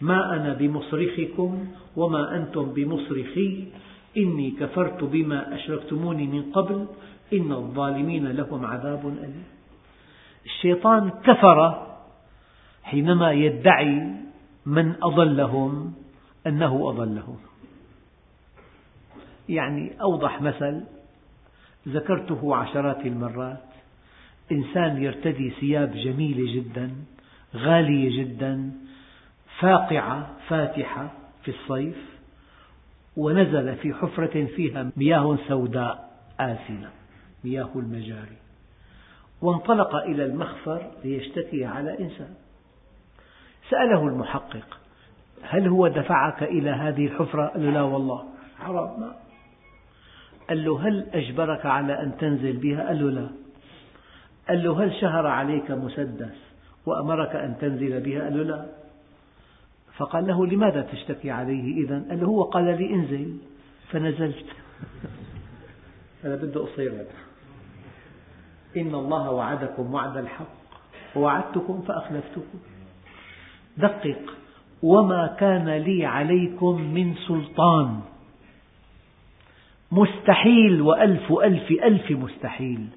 ما 0.01 0.35
أنا 0.35 0.53
بمصرخكم 0.53 1.67
وما 1.95 2.35
أنتم 2.35 2.65
بمصرخي. 2.73 3.67
إني 4.17 4.51
كفرت 4.51 5.03
بما 5.03 5.55
أشركتموني 5.55 6.27
من 6.27 6.43
قبل. 6.51 6.85
إن 7.33 7.51
الظالمين 7.51 8.27
لهم 8.27 8.65
عذاب 8.65 9.07
أليم. 9.07 9.43
الشيطان 10.45 11.09
كفر 11.09 11.87
حينما 12.83 13.31
يدعي 13.31 14.11
من 14.65 14.95
أضلهم 15.03 15.93
أنه 16.47 16.89
أضلهم. 16.89 17.37
يعني 19.49 20.01
أوضح 20.01 20.41
مثل 20.41 20.83
ذكرته 21.88 22.55
عشرات 22.55 23.05
المرات 23.05 23.63
إنسان 24.51 25.03
يرتدي 25.03 25.49
ثياب 25.49 25.91
جميلة 25.91 26.53
جدا 26.55 26.91
غالية 27.55 28.23
جدا 28.23 28.71
فاقعة 29.60 30.29
فاتحة 30.47 31.12
في 31.43 31.51
الصيف 31.51 32.17
ونزل 33.17 33.75
في 33.75 33.93
حفرة 33.93 34.45
فيها 34.45 34.91
مياه 34.97 35.38
سوداء 35.47 36.10
آسنة 36.39 36.89
مياه 37.43 37.69
المجاري 37.75 38.38
وانطلق 39.41 39.95
إلى 39.95 40.25
المخفر 40.25 40.91
ليشتكي 41.03 41.65
على 41.65 41.99
إنسان 41.99 42.33
سأله 43.69 44.07
المحقق 44.07 44.79
هل 45.41 45.67
هو 45.67 45.88
دفعك 45.88 46.43
إلى 46.43 46.69
هذه 46.69 47.05
الحفرة؟ 47.05 47.47
قال 47.47 47.65
له 47.65 47.71
لا 47.71 47.81
والله 47.81 48.23
حرام 48.60 49.13
قال 50.49 50.65
له 50.65 50.88
هل 50.88 51.05
أجبرك 51.13 51.65
على 51.65 52.01
أن 52.01 52.17
تنزل 52.17 52.57
بها؟ 52.57 52.88
قال 52.88 52.99
له 53.05 53.21
لا. 53.21 53.29
قال 54.49 54.63
له 54.63 54.83
هل 54.83 55.01
شهر 55.01 55.27
عليك 55.27 55.71
مسدس 55.71 56.36
وأمرك 56.86 57.36
أن 57.36 57.57
تنزل 57.62 58.01
بها؟ 58.01 58.23
قال 58.23 58.38
له 58.38 58.43
لا. 58.43 58.65
فقال 59.97 60.27
له 60.27 60.45
لماذا 60.45 60.81
تشتكي 60.81 61.31
عليه 61.31 61.86
إذا 61.86 62.03
قال 62.10 62.19
له 62.19 62.25
هو 62.27 62.43
قال 62.43 62.63
لي 62.63 62.93
انزل. 62.93 63.38
فنزلت. 63.91 64.45
أنا 66.25 66.36
بده 66.36 66.62
قصير 66.62 67.05
إن 68.77 68.95
الله 68.95 69.31
وعدكم 69.31 69.93
وعد 69.93 70.17
الحق. 70.17 70.57
ووعدتكم 71.15 71.81
فأخلفتكم. 71.81 72.60
دقق. 73.77 74.33
وما 74.83 75.36
كان 75.39 75.69
لي 75.69 76.05
عليكم 76.05 76.81
من 76.81 77.15
سلطان. 77.27 78.01
مستحيل 79.91 80.82
وألف 80.82 81.32
ألف 81.32 81.71
ألف 81.71 82.12
مستحيل 82.12 82.88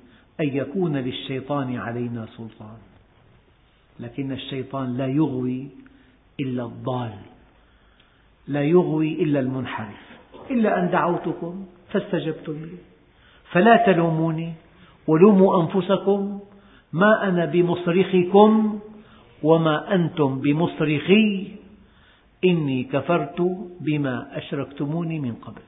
أن 0.40 0.48
يكون 0.48 0.96
للشيطان 0.96 1.76
علينا 1.76 2.26
سلطان. 2.36 2.78
لكن 4.00 4.32
الشيطان 4.32 4.96
لا 4.96 5.06
يغوي 5.06 5.68
إلا 6.40 6.64
الضال 6.64 7.14
لا 8.48 8.62
يغوي 8.62 9.22
إلا 9.22 9.40
المنحرف. 9.40 10.18
إلا 10.50 10.82
أن 10.82 10.90
دعوتكم 10.90 11.64
فاستجبتم 11.92 12.52
لي 12.52 12.78
فلا 13.52 13.76
تلوموني 13.86 14.52
ولوموا 15.06 15.62
أنفسكم 15.62 16.40
ما 16.92 17.28
أنا 17.28 17.44
بمصرخكم 17.44 18.78
وما 19.42 19.94
أنتم 19.94 20.40
بمصرخي. 20.40 21.48
إني 22.44 22.84
كفرت 22.84 23.40
بما 23.80 24.38
أشركتموني 24.38 25.20
من 25.20 25.34
قبل. 25.34 25.62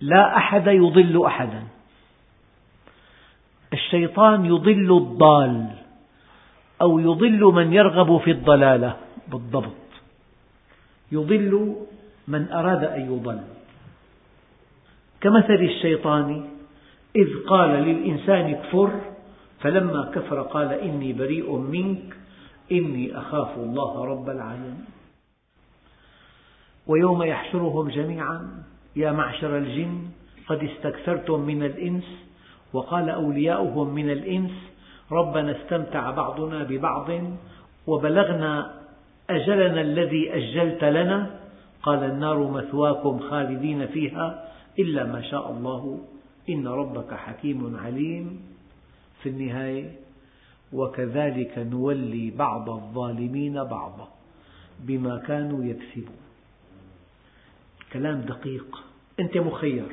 لا 0.00 0.36
أحد 0.36 0.66
يضل 0.66 1.26
أحدا. 1.26 1.62
الشيطان 3.72 4.44
يضل 4.44 4.96
الضال 4.96 5.70
أو 6.82 6.98
يضل 6.98 7.40
من 7.40 7.72
يرغب 7.72 8.20
في 8.20 8.30
الضلالة 8.30 8.96
بالضبط. 9.28 9.86
يضل 11.12 11.76
من 12.28 12.52
أراد 12.52 12.84
أن 12.84 13.00
يضل. 13.00 13.40
كمثل 15.20 15.54
الشيطان 15.54 16.48
إذ 17.16 17.28
قال 17.46 17.70
للإنسان 17.70 18.54
اكفر 18.54 19.00
فلما 19.60 20.10
كفر 20.14 20.42
قال 20.42 20.72
إني 20.72 21.12
بريء 21.12 21.56
منك 21.56 22.16
إني 22.72 23.18
أخاف 23.18 23.56
الله 23.56 24.04
رب 24.04 24.30
العالمين. 24.30 24.84
ويوم 26.86 27.22
يحشرهم 27.22 27.88
جميعا 27.88 28.62
يا 28.96 29.12
معشر 29.12 29.58
الجن 29.58 30.08
قد 30.48 30.62
استكثرتم 30.64 31.40
من 31.40 31.62
الإنس 31.62 32.04
وقال 32.72 33.10
أولياؤهم 33.10 33.94
من 33.94 34.10
الإنس 34.10 34.52
ربنا 35.12 35.56
استمتع 35.60 36.10
بعضنا 36.10 36.62
ببعض 36.62 37.10
وبلغنا 37.86 38.74
أجلنا 39.30 39.80
الذي 39.80 40.34
أجلت 40.34 40.84
لنا 40.84 41.40
قال 41.82 42.04
النار 42.04 42.50
مثواكم 42.50 43.18
خالدين 43.18 43.86
فيها 43.86 44.52
إلا 44.78 45.04
ما 45.04 45.22
شاء 45.22 45.50
الله 45.50 46.00
إن 46.48 46.68
ربك 46.68 47.14
حكيم 47.14 47.76
عليم. 47.76 48.40
في 49.22 49.28
النهاية 49.28 49.90
وكذلك 50.72 51.58
نولي 51.58 52.30
بعض 52.30 52.70
الظالمين 52.70 53.64
بعضا 53.64 54.08
بما 54.80 55.18
كانوا 55.18 55.64
يكسبون. 55.64 56.16
كلام 57.92 58.20
دقيق. 58.20 58.85
أنت 59.20 59.36
مخير. 59.36 59.86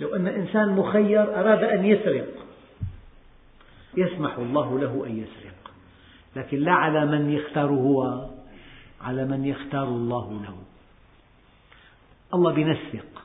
لو 0.00 0.16
أن 0.16 0.26
إنسان 0.26 0.68
مخير 0.68 1.40
أراد 1.40 1.64
أن 1.64 1.84
يسرق. 1.84 2.46
يسمح 3.96 4.38
الله 4.38 4.78
له 4.78 5.06
أن 5.06 5.18
يسرق. 5.18 5.72
لكن 6.36 6.58
لا 6.58 6.72
على 6.72 7.06
من 7.06 7.30
يختار 7.30 7.70
هو 7.70 8.28
على 9.00 9.24
من 9.24 9.44
يختار 9.44 9.88
الله 9.88 10.42
له. 10.42 10.56
الله 12.34 12.52
بينسق 12.52 13.22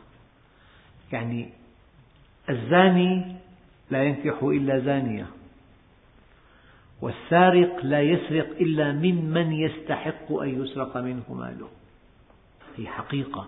يعني 1.11 1.49
الزاني 2.49 3.35
لا 3.91 4.03
ينكح 4.03 4.43
إلا 4.43 4.79
زانية. 4.79 5.27
والسارق 7.01 7.85
لا 7.85 8.01
يسرق 8.01 8.49
إلا 8.49 8.91
ممن 8.91 9.51
يستحق 9.51 10.33
أن 10.33 10.63
يسرق 10.63 10.97
منه 10.97 11.23
ماله. 11.29 11.69
هي 12.77 12.87
حقيقة 12.87 13.47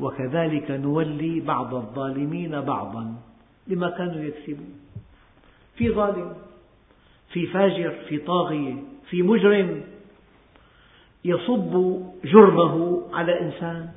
وكذلك 0.00 0.70
نولي 0.70 1.40
بعض 1.40 1.74
الظالمين 1.74 2.60
بعضا 2.60 3.14
بما 3.66 3.90
كانوا 3.90 4.22
يكسبون. 4.22 4.74
في 5.76 5.90
ظالم 5.90 6.34
في 7.32 7.46
فاجر 7.46 7.90
في 8.08 8.18
طاغية 8.18 8.74
في 9.10 9.22
مجرم 9.22 9.80
يصب 11.24 12.02
جرمه 12.24 13.02
على 13.12 13.40
إنسان. 13.40 13.90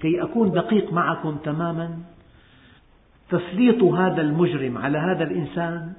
كي 0.00 0.22
أكون 0.22 0.50
دقيق 0.50 0.92
معكم 0.92 1.36
تماما 1.36 1.98
تسليط 3.30 3.82
هذا 3.82 4.20
المجرم 4.20 4.78
على 4.78 4.98
هذا 4.98 5.24
الإنسان 5.24 5.92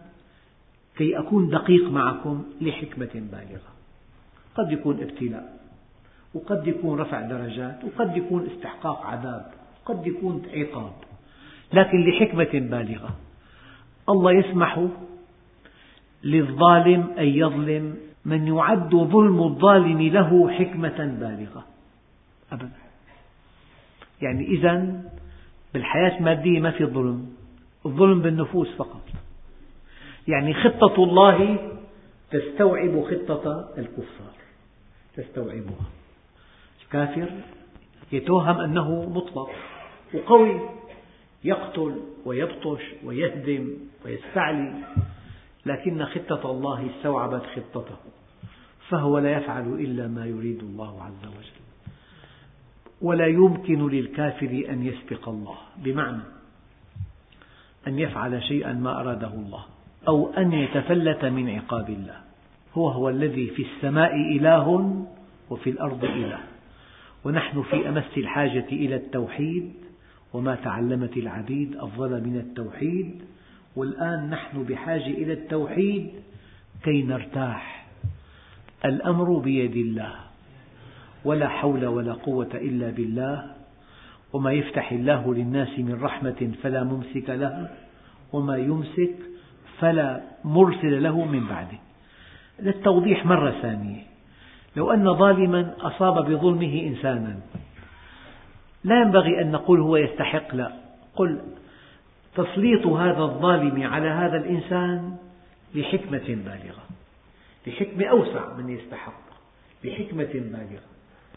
كي 0.97 1.19
أكون 1.19 1.49
دقيق 1.49 1.91
معكم 1.91 2.43
لحكمة 2.61 3.09
بالغة. 3.13 3.73
قد 4.55 4.71
يكون 4.71 4.99
ابتلاء. 4.99 5.62
وقد 6.33 6.67
يكون 6.67 6.99
رفع 6.99 7.21
درجات 7.21 7.79
وقد 7.83 8.17
يكون 8.17 8.49
استحقاق 8.49 9.05
عذاب 9.05 9.51
قد 9.85 10.07
يكون 10.07 10.43
عقاب. 10.53 10.93
لكن 11.73 12.05
لحكمة 12.05 12.59
بالغة 12.69 13.15
الله 14.09 14.31
يسمح 14.31 14.87
للظالم 16.23 17.11
أن 17.17 17.25
يظلم 17.25 17.97
من 18.25 18.47
يعد 18.47 18.95
ظلم 18.95 19.43
الظالم 19.43 20.01
له 20.01 20.51
حكمة 20.51 20.97
بالغة. 20.97 21.65
أبدا. 22.51 22.71
يعني 24.21 24.45
إذا 24.47 25.01
بالحياة 25.73 26.17
المادية 26.17 26.59
ما 26.59 26.71
في 26.71 26.85
ظلم 26.85 27.29
الظلم 27.85 28.21
بالنفوس 28.21 28.75
فقط. 28.75 29.01
يعني 30.27 30.53
خطة 30.53 31.03
الله 31.03 31.57
تستوعب 32.31 33.03
خطة 33.03 33.69
الكفار 33.77 34.33
تستوعبها. 35.15 36.02
الكافر 36.93 37.29
يتوهم 38.11 38.59
أنه 38.59 39.09
مطلق 39.09 39.49
وقوي 40.13 40.59
يقتل 41.43 42.01
ويبطش 42.25 42.81
ويهدم 43.03 43.69
ويستعلي 44.05 44.73
لكن 45.65 46.05
خطة 46.05 46.51
الله 46.51 46.89
استوعبت 46.89 47.43
خطته 47.55 47.95
فهو 48.89 49.17
لا 49.17 49.31
يفعل 49.31 49.73
إلا 49.73 50.07
ما 50.07 50.25
يريد 50.25 50.59
الله 50.59 51.03
عز 51.03 51.25
وجل. 51.27 51.63
ولا 53.01 53.27
يمكن 53.27 53.87
للكافر 53.87 54.65
أن 54.69 54.85
يسبق 54.85 55.29
الله 55.29 55.57
بمعنى 55.77 56.23
أن 57.87 57.99
يفعل 57.99 58.43
شيئا 58.43 58.73
ما 58.73 58.99
أراده 58.99 59.33
الله 59.33 59.65
أو 60.07 60.33
أن 60.33 60.53
يتفلت 60.53 61.25
من 61.25 61.49
عقاب 61.49 61.89
الله. 61.89 62.17
هو 62.73 62.89
هو 62.89 63.09
الذي 63.09 63.47
في 63.47 63.61
السماء 63.61 64.15
إله 64.15 64.67
وفي 65.49 65.69
الأرض 65.69 66.03
إله. 66.03 66.52
ونحن 67.25 67.61
في 67.61 67.89
أمس 67.89 68.17
الحاجة 68.17 68.65
إلى 68.71 68.95
التوحيد 68.95 69.73
وما 70.33 70.55
تعلمت 70.55 71.17
العبيد 71.17 71.75
أفضل 71.75 72.23
من 72.23 72.37
التوحيد 72.37 73.21
والآن 73.75 74.29
نحن 74.29 74.63
بحاجة 74.63 75.07
إلى 75.07 75.33
التوحيد 75.33 76.09
كي 76.83 77.03
نرتاح. 77.03 77.85
الأمر 78.85 79.37
بيد 79.39 79.75
الله 79.75 80.15
ولا 81.25 81.47
حول 81.47 81.85
ولا 81.85 82.13
قوة 82.13 82.49
إلا 82.53 82.89
بالله 82.89 83.51
وما 84.33 84.51
يفتح 84.51 84.91
الله 84.91 85.33
للناس 85.33 85.79
من 85.79 85.99
رحمة 86.01 86.51
فلا 86.63 86.83
ممسك 86.83 87.29
له 87.29 87.69
وما 88.33 88.57
يمسك 88.57 89.15
فلا 89.79 90.21
مرسل 90.43 91.03
له 91.03 91.25
من 91.25 91.47
بعده. 91.47 91.79
للتوضيح 92.59 93.25
مرة 93.25 93.51
ثانية. 93.61 94.12
لو 94.75 94.91
أن 94.91 95.17
ظالما 95.17 95.75
أصاب 95.79 96.25
بظلمه 96.25 96.81
إنسانا. 96.81 97.39
لا 98.83 99.01
ينبغي 99.01 99.41
أن 99.41 99.51
نقول 99.51 99.79
هو 99.79 99.97
يستحق 99.97 100.55
لا. 100.55 100.71
قل 101.15 101.41
تسليط 102.35 102.87
هذا 102.87 103.21
الظالم 103.21 103.83
على 103.83 104.09
هذا 104.09 104.37
الإنسان 104.37 105.17
لحكمة 105.75 106.27
بالغة. 106.27 106.83
لحكمة 107.67 108.05
أوسع 108.05 108.53
من 108.53 108.69
يستحق 108.69 109.23
لحكمة 109.83 110.33
بالغة. 110.33 110.83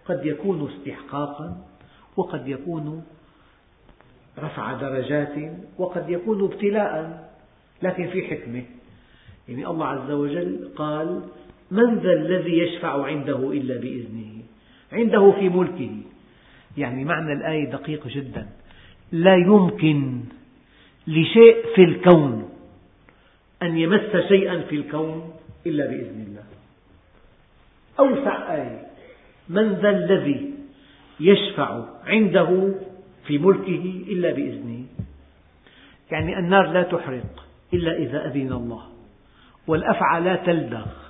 قد 0.04 0.26
يكون 0.26 0.70
استحقاقا 0.70 1.56
وقد 2.16 2.48
يكون 2.48 3.04
رفع 4.38 4.72
درجات 4.72 5.34
وقد 5.78 6.10
يكون 6.10 6.44
ابتلاء 6.44 7.26
لكن 7.82 8.10
في 8.10 8.26
حكمة. 8.26 8.62
يعني 9.48 9.66
الله 9.66 9.86
عز 9.86 10.10
وجل 10.10 10.68
قال 10.76 11.22
من 11.70 11.98
ذا 11.98 12.12
الذي 12.12 12.58
يشفع 12.58 13.06
عنده 13.06 13.52
إلا 13.52 13.76
بإذنه؟ 13.76 14.42
عنده 14.92 15.32
في 15.32 15.48
ملكه. 15.48 15.90
يعني 16.76 17.04
معنى 17.04 17.32
الآية 17.32 17.70
دقيق 17.70 18.08
جدا. 18.08 18.46
لا 19.12 19.36
يمكن 19.36 20.20
لشيء 21.06 21.56
في 21.74 21.84
الكون 21.84 22.48
أن 23.62 23.78
يمس 23.78 24.16
شيئا 24.28 24.60
في 24.60 24.76
الكون 24.76 25.32
إلا 25.66 25.86
بإذن 25.86 26.26
الله. 26.28 26.44
أوسع 27.98 28.54
آية. 28.54 28.86
من 29.48 29.72
ذا 29.72 29.90
الذي 29.90 30.54
يشفع 31.20 31.84
عنده 32.04 32.74
في 33.26 33.38
ملكه 33.38 34.04
إلا 34.08 34.32
بإذنه؟ 34.32 34.84
يعني 36.10 36.38
النار 36.38 36.72
لا 36.72 36.82
تحرق 36.82 37.46
إلا 37.74 37.96
إذا 37.96 38.26
أذن 38.26 38.52
الله 38.52 38.82
والأفعى 39.66 40.20
لا 40.20 40.36
تلدغ. 40.36 41.05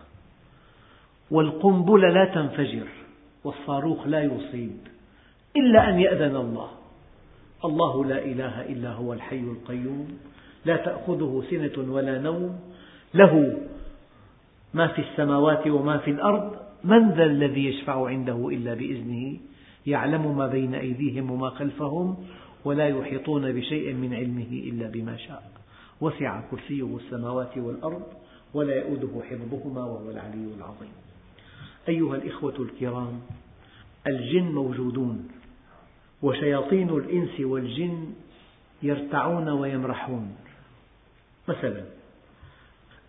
والقنبلة 1.31 2.09
لا 2.09 2.25
تنفجر 2.25 2.89
والصاروخ 3.45 4.07
لا 4.07 4.23
يصيب 4.23 4.77
إلا 5.57 5.89
أن 5.89 6.01
يأذن 6.01 6.37
الله. 6.37 6.71
الله 7.65 8.05
لا 8.05 8.25
إله 8.25 8.63
إلا 8.63 8.93
هو 8.93 9.13
الحي 9.13 9.41
القيوم. 9.41 10.19
لا 10.65 10.77
تأخذه 10.77 11.43
سنة 11.51 11.93
ولا 11.93 12.19
نوم. 12.19 12.61
له 13.15 13.59
ما 14.75 14.87
في 14.87 15.03
السماوات 15.03 15.67
وما 15.67 15.99
في 15.99 16.11
الأرض. 16.11 16.57
من 16.85 17.11
ذا 17.11 17.25
الذي 17.25 17.67
يشفع 17.67 18.07
عنده 18.07 18.49
إلا 18.49 18.75
بإذنه؟ 18.75 19.37
يعلم 19.87 20.37
ما 20.39 20.47
بين 20.47 20.75
أيديهم 20.75 21.31
وما 21.31 21.51
خلفهم 21.51 22.17
ولا 22.65 22.89
يحيطون 22.89 23.53
بشيء 23.53 23.95
من 23.95 24.15
علمه 24.15 24.53
إلا 24.53 24.89
بما 24.89 25.17
شاء. 25.17 25.51
وسع 26.01 26.41
كرسيه 26.51 26.97
السماوات 26.97 27.59
والأرض 27.59 28.03
ولا 28.55 28.75
يؤوده 28.75 29.23
حفظهما 29.31 29.85
وهو 29.85 30.11
العلي 30.11 30.55
العظيم. 30.59 31.06
أيها 31.89 32.17
الإخوة 32.17 32.55
الكرام 32.59 33.21
الجن 34.07 34.53
موجودون 34.53 35.29
وشياطين 36.23 36.89
الإنس 36.89 37.41
والجن 37.41 38.15
يرتعون 38.83 39.49
ويمرحون. 39.49 40.37
مثلا 41.49 41.85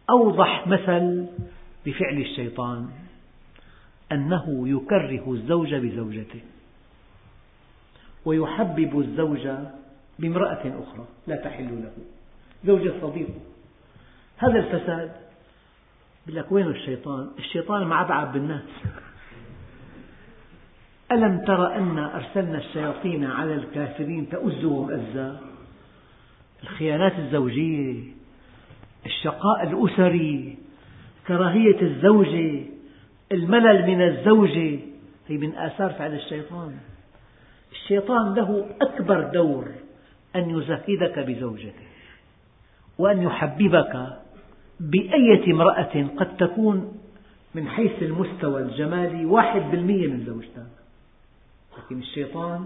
أوضح 0.10 0.68
مثل 0.68 1.26
بفعل 1.86 2.18
الشيطان 2.18 2.90
أنه 4.12 4.70
يكره 4.70 5.34
الزوج 5.34 5.76
بزوجته 5.76 6.42
ويحبب 8.26 9.00
الزوج 9.00 9.48
بامرأة 10.20 10.84
أخرى 10.84 11.06
لا 11.28 11.36
تحل 11.36 11.84
له 11.84 11.92
زوجة 12.66 12.94
صديقه 13.02 13.40
هذا 14.38 14.60
الفساد 14.60 15.27
يقول 16.28 16.40
لك 16.40 16.52
وين 16.52 16.68
الشيطان؟ 16.68 17.30
الشيطان 17.40 17.88
معبعب 17.88 18.34
بالناس. 18.34 18.64
ألم 21.12 21.46
تر 21.46 21.76
أنا 21.76 22.16
أرسلنا 22.16 22.58
الشياطين 22.58 23.26
على 23.26 23.54
الكافرين 23.54 24.30
تؤزهم 24.30 24.92
أزا؟ 24.92 25.40
الخيانات 26.64 27.20
الزوجية 27.20 28.04
الشقاء 29.06 29.64
الأسري 29.64 30.58
كراهية 31.28 31.82
الزوجة 31.82 32.66
الملل 33.32 33.88
من 33.88 34.02
الزوجة 34.02 34.80
هي 35.28 35.38
من 35.38 35.56
آثار 35.56 35.94
فعل 35.94 36.14
الشيطان. 36.14 36.78
الشيطان 37.72 38.34
له 38.34 38.70
أكبر 38.82 39.22
دور 39.22 39.72
أن 40.36 40.50
يزهدك 40.50 41.20
بزوجته 41.20 41.88
وأن 42.98 43.22
يحببك 43.22 44.18
بأية 44.80 45.54
امرأة 45.54 46.08
قد 46.18 46.38
تكون 46.38 46.98
من 47.56 47.68
حيث 47.68 48.04
المستوى 48.04 48.62
الجمالي 48.62 49.26
واحد 49.26 49.62
بالمية 49.72 50.08
من 50.08 50.26
زوجتك؟ 50.26 50.68
لكن 51.78 52.00
الشيطان 52.00 52.66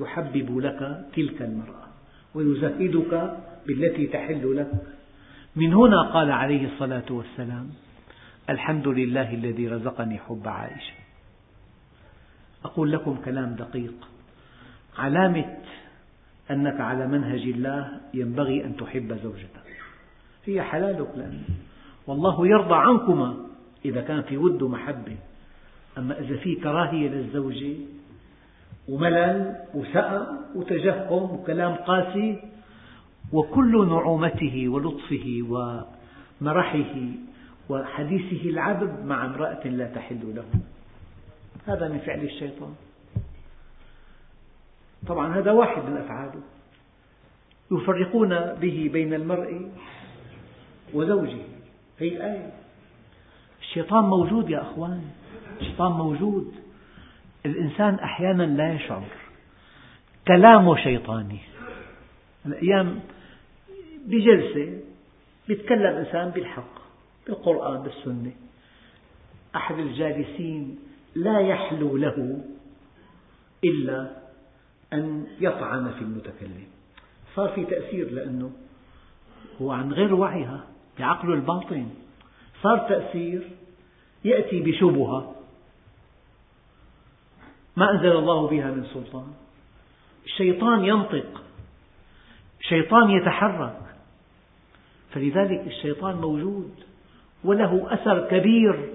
يحبب 0.00 0.58
لك 0.58 1.06
تلك 1.16 1.42
المرأة 1.42 1.86
ويزهدك 2.34 3.38
بالتي 3.66 4.06
تحل 4.06 4.56
لك. 4.56 4.70
من 5.56 5.74
هنا 5.74 6.02
قال 6.02 6.30
عليه 6.30 6.72
الصلاة 6.72 7.04
والسلام 7.10 7.70
الحمد 8.50 8.88
لله 8.88 9.34
الذي 9.34 9.68
رزقني 9.68 10.18
حب 10.18 10.48
عائشة. 10.48 10.94
أقول 12.64 12.92
لكم 12.92 13.16
كلام 13.24 13.54
دقيق. 13.54 14.08
علامة 14.98 15.56
أنك 16.50 16.80
على 16.80 17.06
منهج 17.06 17.40
الله 17.40 18.00
ينبغي 18.14 18.64
أن 18.64 18.76
تحب 18.76 19.18
زوجتك. 19.22 19.59
هي 20.50 20.62
حلالك 20.62 21.08
لأنه 21.16 21.42
والله 22.06 22.46
يرضى 22.46 22.74
عنكما 22.74 23.36
إذا 23.84 24.00
كان 24.00 24.22
في 24.22 24.36
ود 24.36 24.62
ومحبة. 24.62 25.16
أما 25.98 26.18
إذا 26.20 26.36
في 26.36 26.54
كراهية 26.54 27.08
للزوجة 27.08 27.74
وملل 28.88 29.56
وسأم 29.74 30.38
وتجهم 30.54 31.30
وكلام 31.30 31.74
قاسي 31.74 32.42
وكل 33.32 33.88
نعومته 33.88 34.68
ولطفه 34.68 35.26
ومرحه 35.48 36.94
وحديثه 37.68 38.50
العذب 38.50 39.06
مع 39.06 39.24
امرأة 39.24 39.68
لا 39.68 39.86
تحل 39.86 40.34
له. 40.36 40.44
هذا 41.66 41.88
من 41.88 41.98
فعل 41.98 42.24
الشيطان. 42.24 42.74
طبعا 45.06 45.38
هذا 45.38 45.52
واحد 45.52 45.82
من 45.84 45.96
أفعاله. 45.96 46.42
يفرقون 47.70 48.28
به 48.60 48.90
بين 48.92 49.14
المرء 49.14 49.70
وزوجه. 50.94 51.42
هي 51.98 52.26
آية 52.32 52.52
الشيطان 53.60 54.04
موجود 54.04 54.50
يا 54.50 54.62
أخوان. 54.62 55.02
الشيطان 55.60 55.92
موجود. 55.92 56.54
الإنسان 57.46 57.94
أحيانا 57.94 58.42
لا 58.42 58.72
يشعر. 58.72 59.04
كلامه 60.28 60.76
شيطاني. 60.76 61.38
الأيام 62.46 63.00
بجلسة 64.06 64.80
يتكلم 65.48 65.96
إنسان 65.96 66.30
بالحق 66.30 66.74
بالقرآن 67.26 67.82
بالسنة. 67.82 68.32
أحد 69.56 69.78
الجالسين 69.78 70.78
لا 71.14 71.40
يحلو 71.40 71.96
له 71.96 72.44
إلا 73.64 74.10
أن 74.92 75.26
يطعن 75.40 75.90
في 75.92 76.02
المتكلم. 76.02 76.66
صار 77.36 77.48
في 77.48 77.64
تأثير 77.64 78.10
لأنه 78.10 78.52
هو 79.62 79.72
عن 79.72 79.92
غير 79.92 80.14
وعيها. 80.14 80.69
بعقله 81.00 81.34
الباطن. 81.34 81.86
صار 82.62 82.78
تأثير 82.78 83.50
يأتي 84.24 84.60
بشبهة 84.60 85.34
ما 87.76 87.90
أنزل 87.90 88.12
الله 88.16 88.48
بها 88.48 88.70
من 88.70 88.84
سلطان. 88.84 89.32
الشيطان 90.24 90.84
ينطق 90.84 91.42
شيطان 92.60 93.10
يتحرك. 93.10 93.80
فلذلك 95.10 95.66
الشيطان 95.66 96.16
موجود 96.16 96.74
وله 97.44 97.94
أثر 97.94 98.28
كبير 98.28 98.94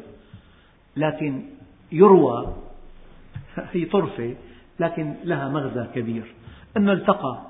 لكن 0.98 1.44
يروى 1.92 2.56
هي 3.74 3.86
طرفة 3.86 4.36
لكن 4.80 5.16
لها 5.24 5.50
مغزى 5.50 5.88
كبير. 5.96 6.34
أنه 6.78 6.92
التقى 6.92 7.42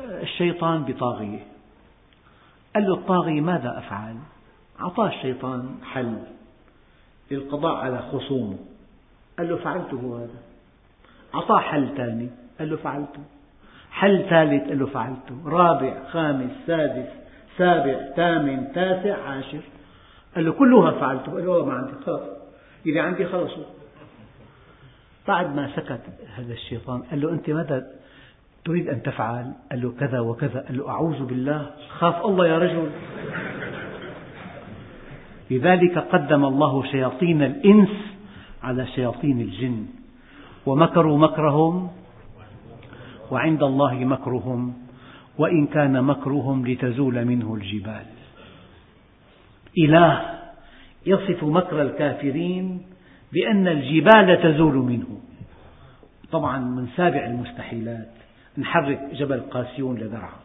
الشيطان 0.00 0.84
بطاغية. 0.84 1.49
قال 2.74 2.84
له 2.86 2.94
الطاغية 2.94 3.40
ماذا 3.40 3.78
أفعل؟ 3.78 4.16
أعطاه 4.80 5.08
الشيطان 5.08 5.74
حل 5.84 6.18
للقضاء 7.30 7.74
على 7.74 7.98
خصومه. 8.12 8.58
قال 9.38 9.48
له 9.48 9.56
فعلته 9.56 10.18
هذا. 10.18 10.40
أعطاه 11.34 11.58
حل 11.58 11.96
ثاني. 11.96 12.30
قال 12.58 12.70
له 12.70 12.76
فعلته 12.76 13.20
حل 13.90 14.26
ثالث 14.30 14.68
قال 14.68 14.78
له 14.78 14.86
فعلته 14.86 15.36
رابع 15.46 16.08
خامس 16.12 16.50
سادس 16.66 17.08
سابع 17.58 18.12
ثامن 18.16 18.72
تاسع 18.72 19.22
عاشر. 19.22 19.60
قال 20.34 20.44
له 20.44 20.52
كلها 20.52 20.90
فعلته. 20.90 21.32
قال 21.32 21.46
له 21.46 21.64
ما 21.64 21.72
عندي. 21.72 21.92
خلاص. 22.06 22.40
اللي 22.86 23.00
عندي 23.00 23.26
خلصوا 23.26 23.64
بعد 25.28 25.56
ما 25.56 25.76
سكت 25.76 26.00
هذا 26.34 26.52
الشيطان 26.52 27.02
قال 27.02 27.20
له 27.20 27.32
أنت 27.32 27.50
ماذا 27.50 27.90
تريد 28.64 28.88
أن 28.88 29.02
تفعل؟ 29.02 29.52
قال 29.70 29.82
له 29.82 29.92
كذا 30.00 30.20
وكذا. 30.20 30.60
قال 30.60 30.78
له 30.78 30.88
أعوذ 30.88 31.24
بالله. 31.24 31.70
خاف 31.88 32.26
الله 32.26 32.46
يا 32.46 32.58
رجل. 32.58 32.90
لذلك 35.50 35.98
قدم 35.98 36.44
الله 36.44 36.82
شياطين 36.84 37.42
الإنس 37.42 37.94
على 38.62 38.86
شياطين 38.86 39.40
الجن 39.40 39.86
ومكروا 40.66 41.18
مكرهم 41.18 41.90
وعند 43.30 43.62
الله 43.62 43.94
مكرهم 43.94 44.74
وإن 45.38 45.66
كان 45.66 46.04
مكرهم 46.04 46.66
لتزول 46.66 47.24
منه 47.24 47.54
الجبال. 47.54 48.06
إله 49.78 50.40
يصف 51.06 51.44
مكر 51.44 51.82
الكافرين 51.82 52.82
بأن 53.32 53.68
الجبال 53.68 54.42
تزول 54.42 54.74
منه. 54.74 55.20
طبعا 56.32 56.58
من 56.58 56.86
سابع 56.96 57.26
المستحيلات. 57.26 58.19
نحرك 58.58 59.00
جبل 59.12 59.40
قاسيون 59.40 59.98
لدرعا. 59.98 60.40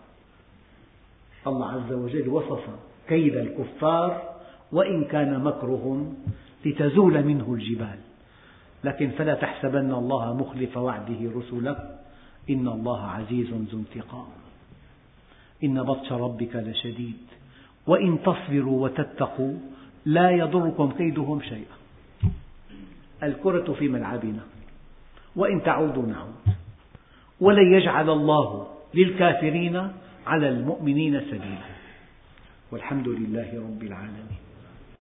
الله 1.47 1.71
عز 1.71 1.93
وجل 1.93 2.29
وصف 2.29 2.63
كيد 3.07 3.35
الكفار 3.35 4.35
وإن 4.71 5.03
كان 5.03 5.43
مكرهم 5.43 6.17
لتزول 6.65 7.23
منه 7.23 7.53
الجبال. 7.53 7.99
لكن 8.83 9.11
فلا 9.11 9.33
تحسبن 9.33 9.91
الله 9.91 10.33
مخلف 10.33 10.77
وعده 10.77 11.31
رسله 11.35 11.97
إن 12.49 12.67
الله 12.67 13.01
عزيز 13.01 13.49
ذو 13.49 13.79
انتقام. 13.79 14.27
إن 15.63 15.83
بطش 15.83 16.11
ربك 16.11 16.55
لشديد. 16.55 17.17
وإن 17.87 18.19
تصبروا 18.23 18.83
وتتقوا 18.83 19.53
لا 20.05 20.29
يضركم 20.29 20.91
كيدهم 20.91 21.41
شيئا. 21.41 21.77
الكرة 23.23 23.73
في 23.73 23.87
ملعبنا. 23.87 24.43
وإن 25.35 25.63
تعودوا 25.63 26.05
نعود. 26.05 26.55
ولن 27.41 27.73
يجعل 27.73 28.09
الله 28.09 28.67
للكافرين 28.93 29.91
على 30.27 30.49
المؤمنين 30.49 31.21
سبيلا. 31.21 31.75
والحمد 32.71 33.07
لله 33.07 33.49
رب 33.55 33.83
العالمين. 33.83 34.44